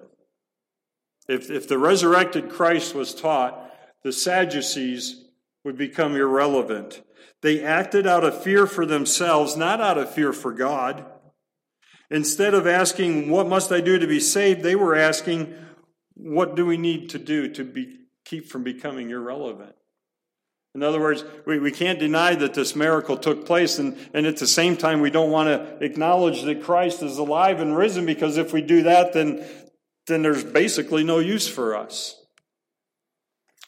If, 1.28 1.50
if 1.50 1.68
the 1.68 1.78
resurrected 1.78 2.50
Christ 2.50 2.96
was 2.96 3.14
taught, 3.14 3.72
the 4.04 4.12
Sadducees 4.12 5.24
would 5.64 5.78
become 5.78 6.16
irrelevant. 6.16 7.02
They 7.42 7.64
acted 7.64 8.08
out 8.08 8.24
of 8.24 8.42
fear 8.42 8.68
for 8.68 8.86
themselves, 8.86 9.56
not 9.56 9.80
out 9.80 9.98
of 9.98 10.14
fear 10.14 10.34
for 10.34 10.52
God. 10.52 11.06
Instead 12.14 12.54
of 12.54 12.68
asking, 12.68 13.28
What 13.32 13.48
must 13.48 13.72
I 13.72 13.82
do 13.82 13.98
to 13.98 14.06
be 14.06 14.20
saved? 14.20 14.62
they 14.62 14.76
were 14.76 14.96
asking, 14.96 15.52
What 16.14 16.56
do 16.56 16.64
we 16.64 16.78
need 16.78 17.10
to 17.10 17.20
do 17.20 17.52
to 17.54 17.64
be, 17.64 17.98
keep 18.24 18.48
from 18.48 18.64
becoming 18.64 19.10
irrelevant? 19.10 19.74
In 20.76 20.84
other 20.84 21.00
words, 21.00 21.24
we, 21.48 21.58
we 21.58 21.72
can't 21.72 21.98
deny 21.98 22.36
that 22.36 22.54
this 22.54 22.76
miracle 22.76 23.18
took 23.18 23.48
place, 23.48 23.80
and, 23.80 23.98
and 24.14 24.28
at 24.28 24.38
the 24.38 24.46
same 24.46 24.78
time, 24.78 25.02
we 25.02 25.10
don't 25.10 25.32
want 25.32 25.48
to 25.50 25.84
acknowledge 25.84 26.44
that 26.44 26.64
Christ 26.64 27.02
is 27.02 27.18
alive 27.18 27.60
and 27.60 27.76
risen 27.76 28.06
because 28.06 28.38
if 28.38 28.54
we 28.54 28.62
do 28.62 28.84
that, 28.84 29.14
then, 29.14 29.44
then 30.06 30.22
there's 30.22 30.44
basically 30.44 31.04
no 31.04 31.18
use 31.18 31.48
for 31.48 31.76
us. 31.76 32.16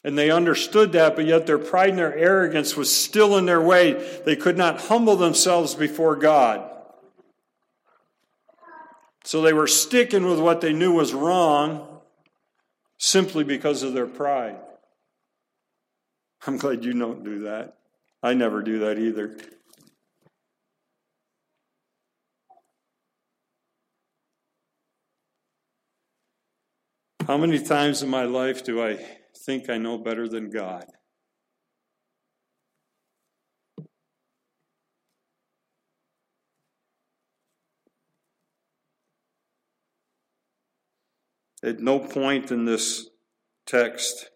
And 0.04 0.16
they 0.16 0.30
understood 0.30 0.92
that, 0.92 1.16
but 1.16 1.26
yet 1.26 1.48
their 1.48 1.58
pride 1.58 1.90
and 1.90 1.98
their 1.98 2.16
arrogance 2.16 2.76
was 2.76 2.94
still 2.94 3.36
in 3.38 3.46
their 3.46 3.60
way. 3.60 4.20
They 4.24 4.36
could 4.36 4.56
not 4.56 4.82
humble 4.82 5.16
themselves 5.16 5.74
before 5.74 6.14
God. 6.14 6.75
So 9.26 9.42
they 9.42 9.52
were 9.52 9.66
sticking 9.66 10.24
with 10.24 10.38
what 10.38 10.60
they 10.60 10.72
knew 10.72 10.92
was 10.92 11.12
wrong 11.12 12.00
simply 12.96 13.42
because 13.42 13.82
of 13.82 13.92
their 13.92 14.06
pride. 14.06 14.56
I'm 16.46 16.58
glad 16.58 16.84
you 16.84 16.92
don't 16.92 17.24
do 17.24 17.40
that. 17.40 17.76
I 18.22 18.34
never 18.34 18.62
do 18.62 18.78
that 18.78 19.00
either. 19.00 19.36
How 27.26 27.36
many 27.36 27.58
times 27.58 28.04
in 28.04 28.08
my 28.08 28.26
life 28.26 28.62
do 28.62 28.80
I 28.80 29.04
think 29.44 29.68
I 29.68 29.76
know 29.76 29.98
better 29.98 30.28
than 30.28 30.50
God? 30.50 30.84
At 41.66 41.80
no 41.80 41.98
point 41.98 42.52
in 42.52 42.64
this 42.64 43.08
text 43.66 44.30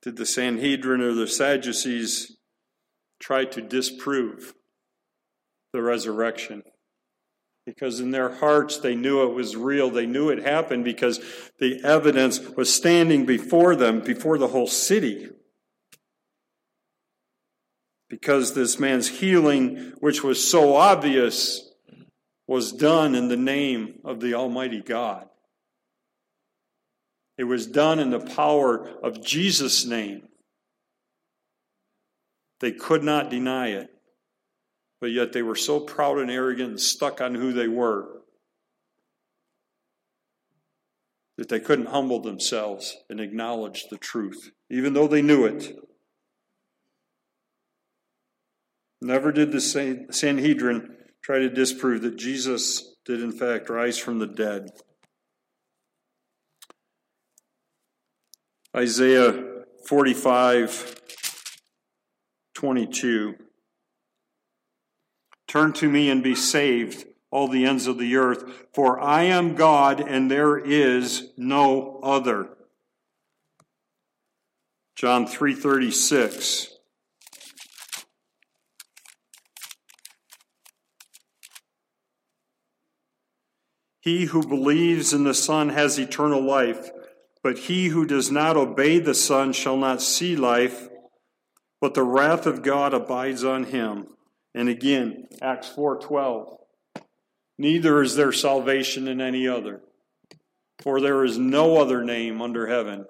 did 0.00 0.16
the 0.16 0.24
Sanhedrin 0.24 1.00
or 1.00 1.12
the 1.12 1.26
Sadducees 1.26 2.36
try 3.20 3.44
to 3.46 3.60
disprove 3.60 4.54
the 5.72 5.82
resurrection. 5.82 6.62
Because 7.66 7.98
in 7.98 8.12
their 8.12 8.36
hearts 8.36 8.78
they 8.78 8.94
knew 8.94 9.24
it 9.24 9.34
was 9.34 9.56
real. 9.56 9.90
They 9.90 10.06
knew 10.06 10.28
it 10.28 10.44
happened 10.44 10.84
because 10.84 11.18
the 11.58 11.80
evidence 11.82 12.38
was 12.56 12.72
standing 12.72 13.26
before 13.26 13.74
them, 13.74 14.02
before 14.02 14.38
the 14.38 14.48
whole 14.48 14.68
city. 14.68 15.28
Because 18.08 18.54
this 18.54 18.78
man's 18.78 19.08
healing, 19.08 19.94
which 19.98 20.22
was 20.22 20.48
so 20.48 20.76
obvious, 20.76 21.71
was 22.46 22.72
done 22.72 23.14
in 23.14 23.28
the 23.28 23.36
name 23.36 24.00
of 24.04 24.20
the 24.20 24.34
Almighty 24.34 24.80
God. 24.80 25.28
It 27.38 27.44
was 27.44 27.66
done 27.66 27.98
in 27.98 28.10
the 28.10 28.20
power 28.20 28.88
of 29.02 29.24
Jesus' 29.24 29.84
name. 29.84 30.28
They 32.60 32.72
could 32.72 33.02
not 33.02 33.30
deny 33.30 33.68
it, 33.68 33.90
but 35.00 35.10
yet 35.10 35.32
they 35.32 35.42
were 35.42 35.56
so 35.56 35.80
proud 35.80 36.18
and 36.18 36.30
arrogant 36.30 36.70
and 36.70 36.80
stuck 36.80 37.20
on 37.20 37.34
who 37.34 37.52
they 37.52 37.68
were 37.68 38.22
that 41.38 41.48
they 41.48 41.58
couldn't 41.58 41.86
humble 41.86 42.20
themselves 42.20 42.96
and 43.08 43.18
acknowledge 43.18 43.86
the 43.90 43.98
truth, 43.98 44.52
even 44.70 44.92
though 44.92 45.08
they 45.08 45.22
knew 45.22 45.44
it. 45.44 45.74
Never 49.00 49.32
did 49.32 49.50
the 49.50 49.60
Sanhedrin 49.60 50.96
try 51.22 51.38
to 51.38 51.48
disprove 51.48 52.02
that 52.02 52.16
Jesus 52.16 52.96
did, 53.04 53.22
in 53.22 53.32
fact, 53.32 53.68
rise 53.68 53.98
from 53.98 54.18
the 54.18 54.26
dead. 54.26 54.70
Isaiah 58.76 59.64
45 59.86 61.00
22. 62.54 63.34
Turn 65.48 65.72
to 65.74 65.88
me 65.88 66.08
and 66.08 66.22
be 66.22 66.34
saved, 66.34 67.04
all 67.30 67.48
the 67.48 67.66
ends 67.66 67.86
of 67.86 67.98
the 67.98 68.16
earth, 68.16 68.44
for 68.72 69.00
I 69.00 69.24
am 69.24 69.54
God 69.54 70.00
and 70.00 70.30
there 70.30 70.56
is 70.56 71.32
no 71.36 71.98
other. 72.02 72.56
John 74.96 75.26
3:36 75.26 76.71
He 84.02 84.24
who 84.24 84.44
believes 84.44 85.12
in 85.12 85.22
the 85.22 85.32
Son 85.32 85.68
has 85.68 85.96
eternal 85.96 86.42
life, 86.42 86.90
but 87.40 87.56
he 87.56 87.88
who 87.88 88.04
does 88.04 88.32
not 88.32 88.56
obey 88.56 88.98
the 88.98 89.14
Son 89.14 89.52
shall 89.52 89.76
not 89.76 90.02
see 90.02 90.34
life, 90.34 90.88
but 91.80 91.94
the 91.94 92.02
wrath 92.02 92.44
of 92.44 92.62
God 92.62 92.94
abides 92.94 93.44
on 93.44 93.64
him. 93.64 94.08
And 94.54 94.68
again, 94.68 95.28
Acts 95.40 95.68
4:12. 95.68 96.58
Neither 97.58 98.02
is 98.02 98.16
there 98.16 98.32
salvation 98.32 99.06
in 99.06 99.20
any 99.20 99.46
other, 99.46 99.82
For 100.80 101.00
there 101.00 101.24
is 101.24 101.38
no 101.38 101.76
other 101.76 102.02
name 102.02 102.42
under 102.42 102.66
heaven 102.66 103.06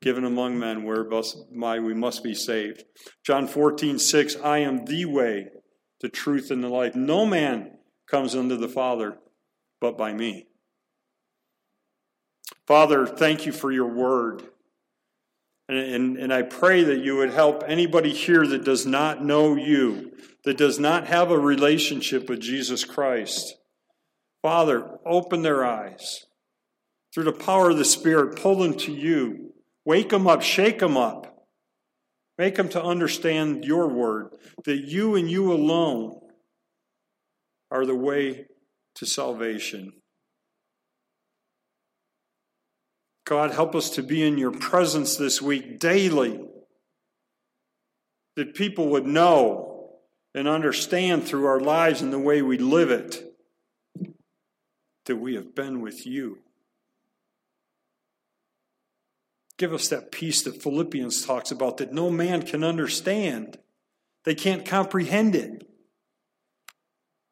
given 0.00 0.24
among 0.24 0.60
men 0.60 0.84
whereby 0.84 1.80
we 1.80 1.92
must 1.92 2.22
be 2.22 2.34
saved. 2.34 2.84
John 3.24 3.48
14, 3.48 3.98
6, 3.98 4.36
I 4.36 4.58
am 4.58 4.84
the 4.84 5.06
way, 5.06 5.48
the 6.00 6.08
truth, 6.08 6.52
and 6.52 6.62
the 6.62 6.68
life. 6.68 6.94
No 6.94 7.26
man 7.26 7.78
comes 8.06 8.36
unto 8.36 8.56
the 8.56 8.68
Father 8.68 9.18
but 9.80 9.96
by 9.96 10.12
me. 10.12 10.46
Father, 12.66 13.06
thank 13.06 13.46
you 13.46 13.52
for 13.52 13.72
your 13.72 13.88
word. 13.88 14.44
And, 15.68 15.78
and, 15.78 16.16
and, 16.16 16.32
I 16.32 16.42
pray 16.42 16.82
that 16.84 16.98
you 16.98 17.16
would 17.16 17.30
help 17.30 17.62
anybody 17.66 18.12
here 18.12 18.46
that 18.46 18.64
does 18.64 18.86
not 18.86 19.24
know 19.24 19.54
you, 19.54 20.12
that 20.44 20.56
does 20.56 20.80
not 20.80 21.06
have 21.06 21.30
a 21.30 21.38
relationship 21.38 22.28
with 22.28 22.40
Jesus 22.40 22.84
Christ. 22.84 23.56
Father, 24.42 24.98
open 25.06 25.42
their 25.42 25.64
eyes. 25.64 26.26
Through 27.12 27.24
the 27.24 27.32
power 27.32 27.70
of 27.70 27.78
the 27.78 27.84
Spirit, 27.84 28.36
pull 28.36 28.56
them 28.56 28.74
to 28.78 28.92
you. 28.92 29.52
Wake 29.84 30.10
them 30.10 30.26
up, 30.26 30.42
shake 30.42 30.78
them 30.78 30.96
up. 30.96 31.46
Make 32.38 32.54
them 32.54 32.68
to 32.70 32.82
understand 32.82 33.64
your 33.64 33.88
word, 33.88 34.30
that 34.64 34.78
you 34.78 35.14
and 35.14 35.30
you 35.30 35.52
alone 35.52 36.20
are 37.70 37.84
the 37.84 37.94
way 37.94 38.46
to 39.00 39.06
salvation. 39.06 39.94
God, 43.24 43.50
help 43.50 43.74
us 43.74 43.88
to 43.90 44.02
be 44.02 44.22
in 44.22 44.36
your 44.36 44.50
presence 44.50 45.16
this 45.16 45.40
week 45.40 45.78
daily, 45.78 46.38
that 48.36 48.54
people 48.54 48.88
would 48.88 49.06
know 49.06 49.92
and 50.34 50.46
understand 50.46 51.24
through 51.24 51.46
our 51.46 51.60
lives 51.60 52.02
and 52.02 52.12
the 52.12 52.18
way 52.18 52.42
we 52.42 52.58
live 52.58 52.90
it 52.90 53.24
that 55.06 55.16
we 55.16 55.34
have 55.34 55.54
been 55.54 55.80
with 55.80 56.06
you. 56.06 56.40
Give 59.56 59.72
us 59.72 59.88
that 59.88 60.12
peace 60.12 60.42
that 60.42 60.62
Philippians 60.62 61.24
talks 61.24 61.50
about 61.50 61.78
that 61.78 61.94
no 61.94 62.10
man 62.10 62.42
can 62.42 62.62
understand. 62.62 63.56
They 64.24 64.34
can't 64.34 64.66
comprehend 64.66 65.34
it. 65.34 65.69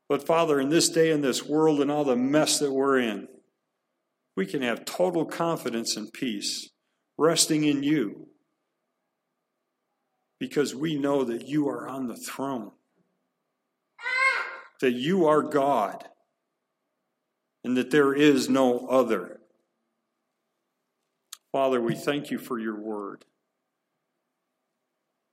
But 0.08 0.26
Father, 0.26 0.58
in 0.58 0.70
this 0.70 0.88
day, 0.88 1.10
in 1.10 1.20
this 1.20 1.44
world, 1.44 1.80
and 1.80 1.90
all 1.90 2.04
the 2.04 2.16
mess 2.16 2.58
that 2.60 2.72
we're 2.72 2.98
in, 2.98 3.28
we 4.36 4.46
can 4.46 4.62
have 4.62 4.84
total 4.84 5.26
confidence 5.26 5.96
and 5.96 6.12
peace 6.12 6.70
resting 7.18 7.64
in 7.64 7.82
you 7.82 8.28
because 10.38 10.74
we 10.74 10.96
know 10.96 11.24
that 11.24 11.46
you 11.46 11.68
are 11.68 11.88
on 11.88 12.06
the 12.06 12.16
throne, 12.16 12.70
that 14.80 14.92
you 14.92 15.26
are 15.26 15.42
God, 15.42 16.04
and 17.64 17.76
that 17.76 17.90
there 17.90 18.14
is 18.14 18.48
no 18.48 18.86
other. 18.86 19.40
Father, 21.50 21.80
we 21.80 21.94
thank 21.94 22.30
you 22.30 22.38
for 22.38 22.58
your 22.58 22.78
word. 22.80 23.24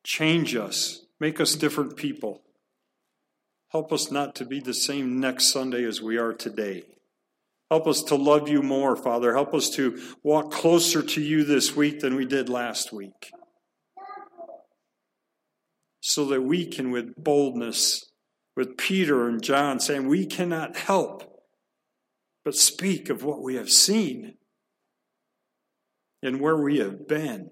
Change 0.03 0.55
us, 0.55 1.05
make 1.19 1.39
us 1.39 1.55
different 1.55 1.95
people. 1.95 2.41
Help 3.69 3.91
us 3.91 4.11
not 4.11 4.35
to 4.35 4.45
be 4.45 4.59
the 4.59 4.73
same 4.73 5.19
next 5.19 5.51
Sunday 5.51 5.83
as 5.83 6.01
we 6.01 6.17
are 6.17 6.33
today. 6.33 6.83
Help 7.69 7.87
us 7.87 8.03
to 8.03 8.15
love 8.15 8.47
you 8.47 8.61
more, 8.61 8.95
Father. 8.95 9.33
Help 9.33 9.53
us 9.53 9.69
to 9.71 9.99
walk 10.23 10.51
closer 10.51 11.01
to 11.01 11.21
you 11.21 11.43
this 11.43 11.75
week 11.75 11.99
than 11.99 12.15
we 12.15 12.25
did 12.25 12.47
last 12.47 12.93
week. 12.93 13.31
So 15.99 16.25
that 16.25 16.41
we 16.41 16.67
can, 16.67 16.91
with 16.91 17.15
boldness, 17.15 18.05
with 18.55 18.77
Peter 18.77 19.27
and 19.27 19.41
John, 19.41 19.79
saying, 19.79 20.07
We 20.07 20.27
cannot 20.27 20.77
help 20.77 21.35
but 22.45 22.55
speak 22.55 23.09
of 23.09 23.23
what 23.23 23.41
we 23.41 23.55
have 23.55 23.71
seen 23.71 24.35
and 26.21 26.39
where 26.39 26.55
we 26.55 26.77
have 26.77 27.07
been, 27.07 27.49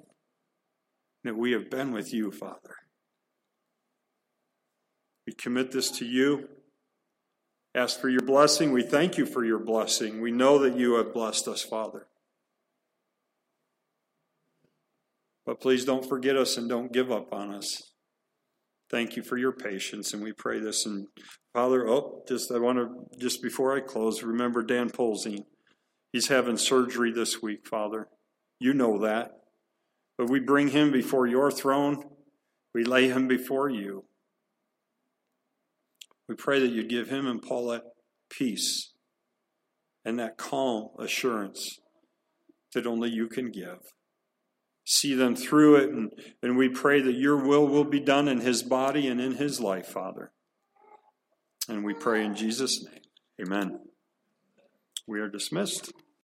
that 1.23 1.35
we 1.35 1.51
have 1.51 1.69
been 1.69 1.91
with 1.91 2.13
you, 2.13 2.31
Father. 2.31 2.75
We 5.25 5.33
commit 5.33 5.71
this 5.71 5.89
to 5.91 6.05
you. 6.05 6.49
Ask 7.75 7.99
for 7.99 8.09
your 8.09 8.21
blessing. 8.21 8.71
We 8.71 8.83
thank 8.83 9.17
you 9.17 9.25
for 9.25 9.43
your 9.43 9.59
blessing. 9.59 10.21
We 10.21 10.31
know 10.31 10.59
that 10.59 10.77
you 10.77 10.95
have 10.95 11.13
blessed 11.13 11.47
us, 11.47 11.63
Father. 11.63 12.07
But 15.45 15.59
please 15.59 15.83
don't 15.83 16.07
forget 16.07 16.37
us 16.37 16.57
and 16.57 16.69
don't 16.69 16.93
give 16.93 17.11
up 17.11 17.33
on 17.33 17.53
us. 17.53 17.93
Thank 18.89 19.15
you 19.15 19.23
for 19.23 19.37
your 19.37 19.51
patience, 19.51 20.13
and 20.13 20.21
we 20.21 20.33
pray 20.33 20.59
this. 20.59 20.85
And 20.85 21.07
Father, 21.51 21.87
oh, 21.89 22.23
just 22.27 22.51
I 22.51 22.59
want 22.59 22.77
to 22.77 23.17
just 23.17 23.41
before 23.41 23.75
I 23.75 23.79
close, 23.79 24.21
remember 24.21 24.61
Dan 24.61 24.89
Polzine. 24.89 25.45
He's 26.11 26.27
having 26.27 26.57
surgery 26.57 27.11
this 27.11 27.41
week, 27.41 27.67
Father. 27.67 28.07
You 28.59 28.73
know 28.73 28.99
that. 28.99 29.31
But 30.17 30.29
we 30.29 30.39
bring 30.39 30.67
him 30.67 30.91
before 30.91 31.25
your 31.25 31.49
throne. 31.49 32.03
We 32.75 32.83
lay 32.83 33.09
him 33.09 33.27
before 33.27 33.67
you. 33.67 34.05
We 36.27 36.35
pray 36.35 36.59
that 36.59 36.71
you 36.71 36.87
give 36.87 37.09
him 37.09 37.27
and 37.27 37.41
Paula 37.41 37.81
peace 38.29 38.93
and 40.05 40.19
that 40.19 40.37
calm 40.37 40.89
assurance 40.99 41.79
that 42.73 42.87
only 42.87 43.09
you 43.09 43.27
can 43.27 43.51
give. 43.51 43.79
See 44.85 45.13
them 45.13 45.35
through 45.35 45.77
it, 45.77 45.89
and, 45.89 46.11
and 46.41 46.57
we 46.57 46.67
pray 46.67 47.01
that 47.01 47.13
your 47.13 47.37
will 47.37 47.65
will 47.65 47.85
be 47.85 48.01
done 48.01 48.27
in 48.27 48.41
his 48.41 48.63
body 48.63 49.07
and 49.07 49.21
in 49.21 49.35
his 49.35 49.61
life, 49.61 49.87
Father. 49.87 50.33
And 51.69 51.85
we 51.85 51.93
pray 51.93 52.25
in 52.25 52.35
Jesus' 52.35 52.83
name. 52.83 53.01
Amen. 53.41 53.79
We 55.07 55.21
are 55.21 55.29
dismissed. 55.29 55.93